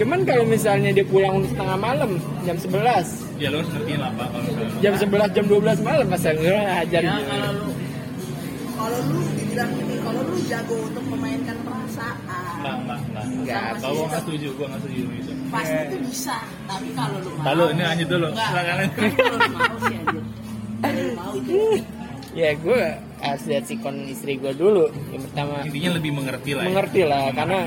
Cuman 0.00 0.20
kalau 0.24 0.44
misalnya 0.48 0.90
dia 0.96 1.04
pulang 1.04 1.44
setengah 1.44 1.78
malam 1.78 2.10
jam 2.48 2.56
11 2.56 3.29
Ya 3.40 3.48
lu 3.48 3.56
harus 3.56 3.70
ngertiin 3.70 3.98
lah 3.98 4.10
pak 4.12 4.26
kalau 4.28 4.44
misalnya. 4.44 4.78
jam 4.78 4.92
11 4.94 5.32
jam 5.32 5.44
12 5.48 5.80
malam 5.80 6.06
masa 6.06 6.28
gue 6.32 6.52
hajar 6.52 7.00
Ya 7.00 7.14
kalau 7.18 7.50
lu 7.56 7.68
kalau 8.72 8.98
lu 9.06 9.20
dibilang 9.34 9.70
gini, 9.70 9.94
kalau 9.98 10.20
lu 10.22 10.36
jago 10.42 10.76
untuk 10.82 11.04
memainkan 11.06 11.56
perasaan, 11.60 12.16
Enggak, 12.56 12.76
enggak, 12.78 12.98
enggak. 13.02 13.24
Enggak, 13.26 13.60
Sama 13.60 13.76
Kalau 13.78 13.92
sih, 13.94 14.06
nggak 14.06 14.22
setuju, 14.22 14.48
gua 14.50 14.66
nggak 14.66 14.80
setuju 14.80 15.02
itu. 15.14 15.32
pasti 15.50 15.76
itu 15.82 15.96
bisa. 16.02 16.36
Tapi 16.64 16.88
kalau 16.90 17.16
lu 17.18 17.30
mau, 17.30 17.44
Lalu 17.46 17.64
ini 17.66 17.82
lanjut 17.82 18.08
dulu. 18.08 18.26
Enggak. 18.30 18.48
Silakan. 18.48 18.76
Kalau 18.90 19.36
lu 19.36 19.50
mau 19.50 19.76
sih 19.78 19.94
anjir. 19.94 20.22
Kalau 20.78 20.96
lu 20.98 21.12
mau 21.14 21.30
itu. 21.34 21.52
Ya 22.30 22.50
gue 22.54 22.80
harus 23.20 23.42
lihat 23.44 23.64
sikon 23.66 23.96
istri 24.06 24.32
gue 24.36 24.52
dulu 24.54 24.86
yang 25.10 25.22
pertama 25.24 25.54
Intinya 25.60 25.90
lebih 25.92 26.12
mengerti 26.14 26.50
lah. 26.52 26.62
ya. 26.62 26.68
mengerti 26.68 27.00
lah 27.02 27.22
karena 27.34 27.58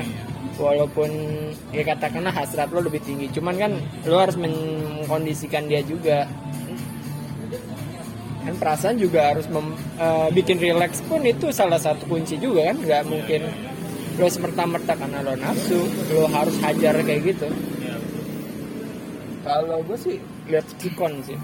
walaupun 0.54 1.10
ya 1.74 1.82
katakanlah 1.82 2.30
hasrat 2.30 2.70
lo 2.70 2.84
lebih 2.84 3.02
tinggi 3.02 3.26
cuman 3.34 3.54
kan 3.58 3.72
lo 4.06 4.16
harus 4.22 4.38
mengkondisikan 4.38 5.66
dia 5.66 5.82
juga. 5.82 6.28
Kan 8.44 8.54
perasaan 8.60 9.00
juga 9.00 9.32
harus 9.32 9.48
mem- 9.48 9.76
eh, 9.96 10.28
bikin 10.36 10.60
relax 10.60 11.00
pun 11.08 11.24
itu 11.24 11.48
salah 11.48 11.80
satu 11.80 12.04
kunci 12.04 12.36
juga 12.36 12.70
kan 12.70 12.76
nggak 12.76 13.02
mungkin 13.08 13.40
lo 14.20 14.28
semerta-merta 14.30 14.92
karena 14.94 15.24
lo 15.24 15.34
nafsu 15.34 15.80
lo 16.12 16.28
harus 16.28 16.54
hajar 16.60 16.94
kayak 17.02 17.34
gitu. 17.34 17.48
Kalau 19.44 19.80
gue 19.84 19.98
sih 20.00 20.16
lihat 20.48 20.64
sikon 20.76 21.24
sih. 21.24 21.36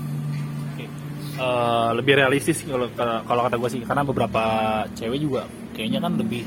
Eh, 1.40 1.90
lebih 1.96 2.20
realistis 2.20 2.60
kalau 2.68 2.84
kalau 3.24 3.42
kata 3.48 3.56
gue 3.56 3.70
sih 3.72 3.80
karena 3.80 4.04
beberapa 4.04 4.42
cewek 4.92 5.24
juga 5.24 5.48
kayaknya 5.72 6.04
kan 6.04 6.12
lebih 6.20 6.44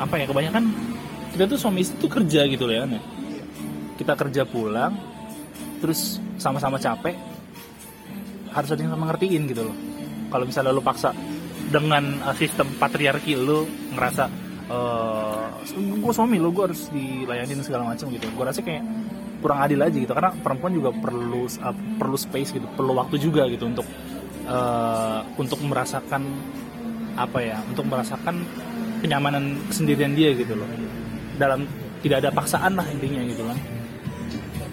apa 0.00 0.16
ya 0.16 0.24
kebanyakan 0.24 0.64
kita 1.30 1.44
tuh 1.46 1.58
suami 1.58 1.82
istri 1.82 1.96
tuh 1.98 2.10
kerja 2.10 2.46
gitu 2.50 2.66
loh 2.66 2.74
ya 2.74 2.84
kita 4.00 4.16
kerja 4.16 4.42
pulang 4.48 4.96
terus 5.80 6.20
sama-sama 6.40 6.80
capek 6.80 7.16
harus 8.50 8.68
ada 8.72 8.80
yang 8.82 8.98
mengertiin 8.98 9.42
gitu 9.46 9.62
loh. 9.70 9.76
Kalau 10.30 10.44
misalnya 10.46 10.74
lu 10.74 10.82
paksa 10.82 11.14
dengan 11.70 12.18
uh, 12.26 12.34
sistem 12.34 12.66
patriarki 12.80 13.38
lu 13.38 13.66
ngerasa 13.94 14.24
uh, 14.70 15.46
gue 15.76 16.12
suami 16.14 16.40
lo 16.40 16.50
gue 16.50 16.64
harus 16.70 16.90
dilayanin 16.90 17.62
segala 17.62 17.94
macam 17.94 18.10
gitu. 18.10 18.26
Gue 18.32 18.44
rasa 18.44 18.60
kayak 18.62 18.82
kurang 19.40 19.64
adil 19.64 19.80
aja 19.80 19.96
gitu 19.96 20.12
karena 20.12 20.32
perempuan 20.36 20.72
juga 20.76 20.90
perlu 20.92 21.48
uh, 21.48 21.76
perlu 21.96 22.16
space 22.18 22.52
gitu 22.52 22.66
perlu 22.76 22.92
waktu 22.92 23.16
juga 23.16 23.48
gitu 23.48 23.72
untuk 23.72 23.88
uh, 24.44 25.24
untuk 25.40 25.56
merasakan 25.64 26.22
apa 27.16 27.38
ya 27.40 27.56
untuk 27.64 27.88
merasakan 27.88 28.44
kenyamanan 29.00 29.56
kesendirian 29.72 30.12
dia 30.12 30.36
gitu 30.36 30.52
loh 30.52 30.68
dalam 31.40 31.64
tidak 32.04 32.20
ada 32.20 32.30
paksaan 32.30 32.76
lah 32.76 32.84
intinya 32.92 33.24
gitu 33.24 33.42
kan. 33.48 33.58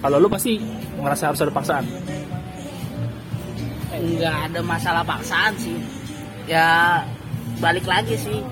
Kalau 0.03 0.17
lu 0.19 0.27
pasti 0.27 0.59
ngerasa 0.99 1.23
harus 1.31 1.39
ada 1.39 1.53
paksaan. 1.55 1.85
Nggak 3.97 4.35
ada 4.51 4.59
masalah 4.61 5.03
paksaan 5.07 5.55
sih. 5.55 5.79
Ya 6.45 7.01
balik 7.63 7.87
lagi 7.87 8.19
sih. 8.19 8.43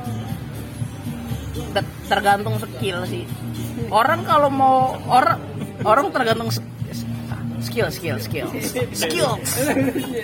Ter- 1.75 1.95
tergantung 2.08 2.56
skill 2.60 3.04
sih. 3.08 3.23
Orang 3.91 4.23
kalau 4.23 4.47
mau 4.47 4.95
orang 5.12 5.39
orang 5.84 6.10
tergantung 6.12 6.49
skill 7.62 7.88
skill 7.91 8.17
skill. 8.19 8.47
Skill. 8.91 9.32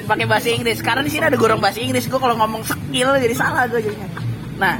Pakai 0.09 0.25
bahasa 0.25 0.49
Inggris. 0.49 0.81
Karena 0.81 1.05
di 1.05 1.11
sini 1.13 1.27
ada 1.29 1.37
gorong 1.37 1.61
bahasa 1.61 1.79
Inggris. 1.79 2.09
Gue 2.09 2.19
kalau 2.19 2.35
ngomong 2.35 2.65
skill 2.65 3.15
jadi 3.15 3.35
salah 3.37 3.69
gue 3.69 3.79
jadinya. 3.79 4.09
Nah 4.57 4.75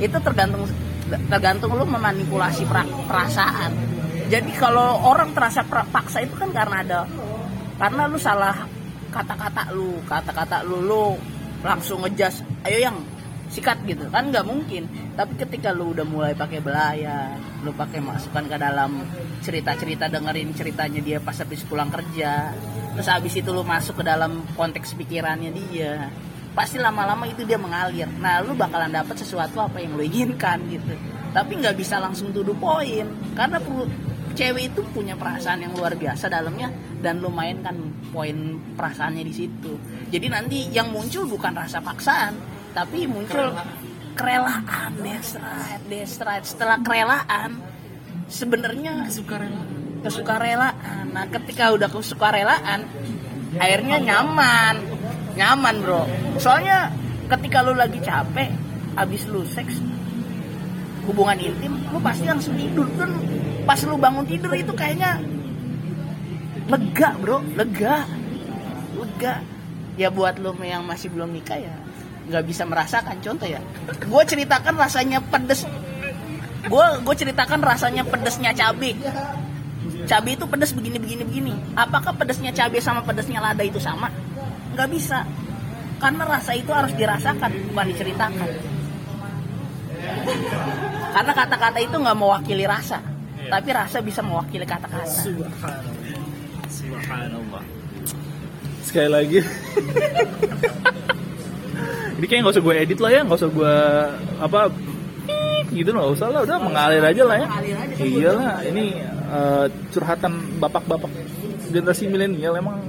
itu 0.00 0.16
tergantung 0.20 0.64
tergantung 1.06 1.72
lu 1.74 1.84
memanipulasi 1.86 2.66
perasaan. 3.06 3.72
Jadi 4.26 4.50
kalau 4.58 5.06
orang 5.06 5.30
terasa 5.32 5.62
paksa 5.66 6.26
itu 6.26 6.34
kan 6.34 6.50
karena 6.50 6.82
ada 6.82 7.00
karena 7.78 8.02
lu 8.10 8.18
salah 8.18 8.66
kata-kata 9.14 9.70
lu 9.70 10.02
kata-kata 10.02 10.66
lu 10.66 10.82
lu 10.82 11.04
langsung 11.62 12.02
ngejas 12.02 12.42
ayo 12.66 12.90
yang 12.90 12.96
sikat 13.50 13.78
gitu. 13.86 14.10
Kan 14.10 14.34
nggak 14.34 14.42
mungkin. 14.42 14.90
Tapi 15.14 15.32
ketika 15.38 15.70
lu 15.70 15.94
udah 15.94 16.02
mulai 16.02 16.34
pakai 16.34 16.58
belayan 16.58 17.38
lu 17.66 17.74
pakai 17.74 17.98
masukan 17.98 18.46
ke 18.46 18.56
dalam 18.62 19.02
cerita-cerita 19.42 20.06
dengerin 20.06 20.54
ceritanya 20.54 21.02
dia 21.02 21.18
pas 21.18 21.34
habis 21.34 21.66
pulang 21.66 21.90
kerja 21.90 22.54
terus 22.94 23.10
habis 23.10 23.34
itu 23.34 23.50
lu 23.50 23.66
masuk 23.66 23.98
ke 23.98 24.04
dalam 24.06 24.46
konteks 24.54 24.94
pikirannya 24.94 25.50
dia 25.50 26.06
pasti 26.56 26.80
lama-lama 26.80 27.28
itu 27.28 27.44
dia 27.44 27.60
mengalir. 27.60 28.08
Nah 28.16 28.40
lu 28.40 28.56
bakalan 28.56 28.88
dapat 28.88 29.20
sesuatu 29.20 29.60
apa 29.60 29.76
yang 29.76 29.92
lu 29.92 30.08
inginkan 30.08 30.56
gitu. 30.72 30.96
Tapi 31.36 31.52
nggak 31.60 31.76
bisa 31.76 32.00
langsung 32.00 32.32
tuduh 32.32 32.56
poin 32.56 33.04
karena 33.36 33.60
perlu 33.60 33.84
cewek 34.32 34.72
itu 34.72 34.80
punya 34.96 35.12
perasaan 35.20 35.68
yang 35.68 35.76
luar 35.76 35.92
biasa 36.00 36.32
dalamnya 36.32 36.72
dan 37.04 37.20
lu 37.20 37.28
mainkan 37.28 37.76
poin 38.08 38.56
perasaannya 38.72 39.20
di 39.20 39.34
situ. 39.36 39.76
Jadi 40.08 40.26
nanti 40.32 40.72
yang 40.72 40.88
muncul 40.88 41.28
bukan 41.28 41.52
rasa 41.52 41.84
paksaan 41.84 42.32
tapi 42.72 43.04
muncul 43.04 43.52
kerelaan. 44.16 44.96
that's 45.04 45.36
right 45.36 45.82
that's 45.92 46.16
right. 46.24 46.44
Setelah 46.44 46.80
kerelaan 46.80 47.60
sebenarnya 48.32 49.04
kesukarelaan. 50.00 51.04
Nah 51.12 51.28
ketika 51.28 51.76
udah 51.76 51.92
kesukarelaan 51.92 52.88
akhirnya 53.60 54.00
nyaman 54.00 54.95
nyaman 55.36 55.84
bro. 55.84 56.02
Soalnya 56.40 56.90
ketika 57.28 57.60
lu 57.62 57.76
lagi 57.76 58.00
capek 58.00 58.50
habis 58.96 59.28
lu 59.28 59.44
seks 59.44 59.78
hubungan 61.06 61.38
intim 61.38 61.76
lu 61.92 62.00
pasti 62.00 62.24
langsung 62.26 62.56
tidur. 62.56 62.88
Kan 62.96 63.12
pas 63.68 63.78
lu 63.84 64.00
bangun 64.00 64.24
tidur 64.24 64.50
itu 64.56 64.72
kayaknya 64.72 65.20
lega 66.66 67.14
bro. 67.20 67.44
Lega. 67.54 68.08
Lega. 68.96 69.34
Ya 69.96 70.08
buat 70.12 70.40
lu 70.40 70.52
yang 70.60 70.84
masih 70.84 71.12
belum 71.12 71.32
nikah 71.32 71.60
ya 71.60 71.72
nggak 72.26 72.42
bisa 72.48 72.66
merasakan. 72.66 73.20
Contoh 73.22 73.46
ya 73.46 73.60
gue 73.86 74.22
ceritakan 74.26 74.74
rasanya 74.74 75.20
pedes. 75.20 75.68
Gue 76.66 76.86
gue 77.04 77.14
ceritakan 77.14 77.62
rasanya 77.62 78.02
pedesnya 78.02 78.50
cabai 78.50 78.98
cabai 80.06 80.38
itu 80.38 80.46
pedas 80.46 80.70
begini 80.72 80.98
begini 81.02 81.22
begini. 81.26 81.52
Apakah 81.74 82.14
pedasnya 82.14 82.54
cabai 82.54 82.80
sama 82.82 83.02
pedasnya 83.02 83.42
lada 83.42 83.62
itu 83.62 83.78
sama 83.82 84.10
nggak 84.76 84.90
bisa 84.92 85.24
karena 85.96 86.22
rasa 86.28 86.52
itu 86.52 86.68
harus 86.68 86.92
dirasakan 86.92 87.50
bukan 87.72 87.86
diceritakan 87.96 88.50
karena 91.16 91.32
kata-kata 91.32 91.78
itu 91.80 91.96
nggak 91.96 92.18
mewakili 92.20 92.68
rasa 92.68 93.00
tapi 93.48 93.68
rasa 93.72 94.04
bisa 94.04 94.20
mewakili 94.20 94.68
kata-kata 94.68 95.08
Subhanallah. 95.08 95.96
Subhanallah. 96.66 97.64
Sekali 98.84 99.08
lagi. 99.10 99.38
Ini 102.16 102.24
kayak 102.24 102.40
nggak 102.46 102.54
usah 102.56 102.64
gue 102.64 102.74
edit 102.80 102.98
lah 103.02 103.10
ya, 103.12 103.20
nggak 103.26 103.38
usah 103.38 103.50
gue 103.52 103.74
apa 104.40 104.60
gitu 105.74 105.90
nggak 105.92 106.10
usah 106.16 106.32
lah, 106.32 106.40
udah 106.46 106.56
mengalir 106.62 107.02
aja 107.04 107.22
lah 107.26 107.36
ya. 107.36 107.48
Mengalir 107.50 107.76
aja. 107.76 107.94
Iya 108.00 108.30
lah, 108.32 108.54
ini 108.64 108.84
eh, 109.04 109.66
curhatan 109.92 110.32
bapak-bapak 110.62 111.10
generasi 111.76 112.08
milenial 112.08 112.56
emang 112.56 112.80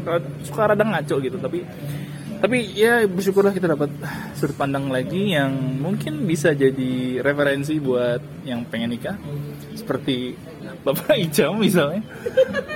suka 0.48 0.72
rada 0.72 0.88
ngaco 0.88 1.20
gitu, 1.20 1.36
tapi 1.36 1.68
tapi 2.38 2.70
ya 2.78 3.02
bersyukurlah 3.10 3.50
kita 3.50 3.74
dapat 3.74 3.90
sudut 4.38 4.54
pandang 4.54 4.94
lagi 4.94 5.34
yang 5.34 5.50
mungkin 5.82 6.30
bisa 6.30 6.54
jadi 6.54 7.22
referensi 7.26 7.82
buat 7.82 8.46
yang 8.46 8.62
pengen 8.70 8.94
nikah 8.94 9.18
seperti 9.74 10.38
Bapak 10.86 11.18
Ijam 11.26 11.58
misalnya. 11.58 12.06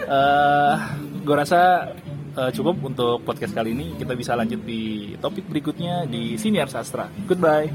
Eh 0.10 0.76
gue 1.22 1.36
rasa 1.38 1.94
eh, 2.34 2.52
cukup 2.58 2.82
untuk 2.82 3.22
podcast 3.22 3.54
kali 3.54 3.78
ini. 3.78 3.94
Kita 4.02 4.18
bisa 4.18 4.34
lanjut 4.34 4.66
di 4.66 5.14
topik 5.22 5.46
berikutnya 5.46 6.10
di 6.10 6.42
Siniar 6.42 6.66
Sastra. 6.66 7.06
Goodbye. 7.30 7.70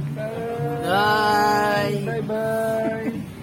Bye. 0.82 2.02
Bye 2.02 2.22
bye. 2.26 3.35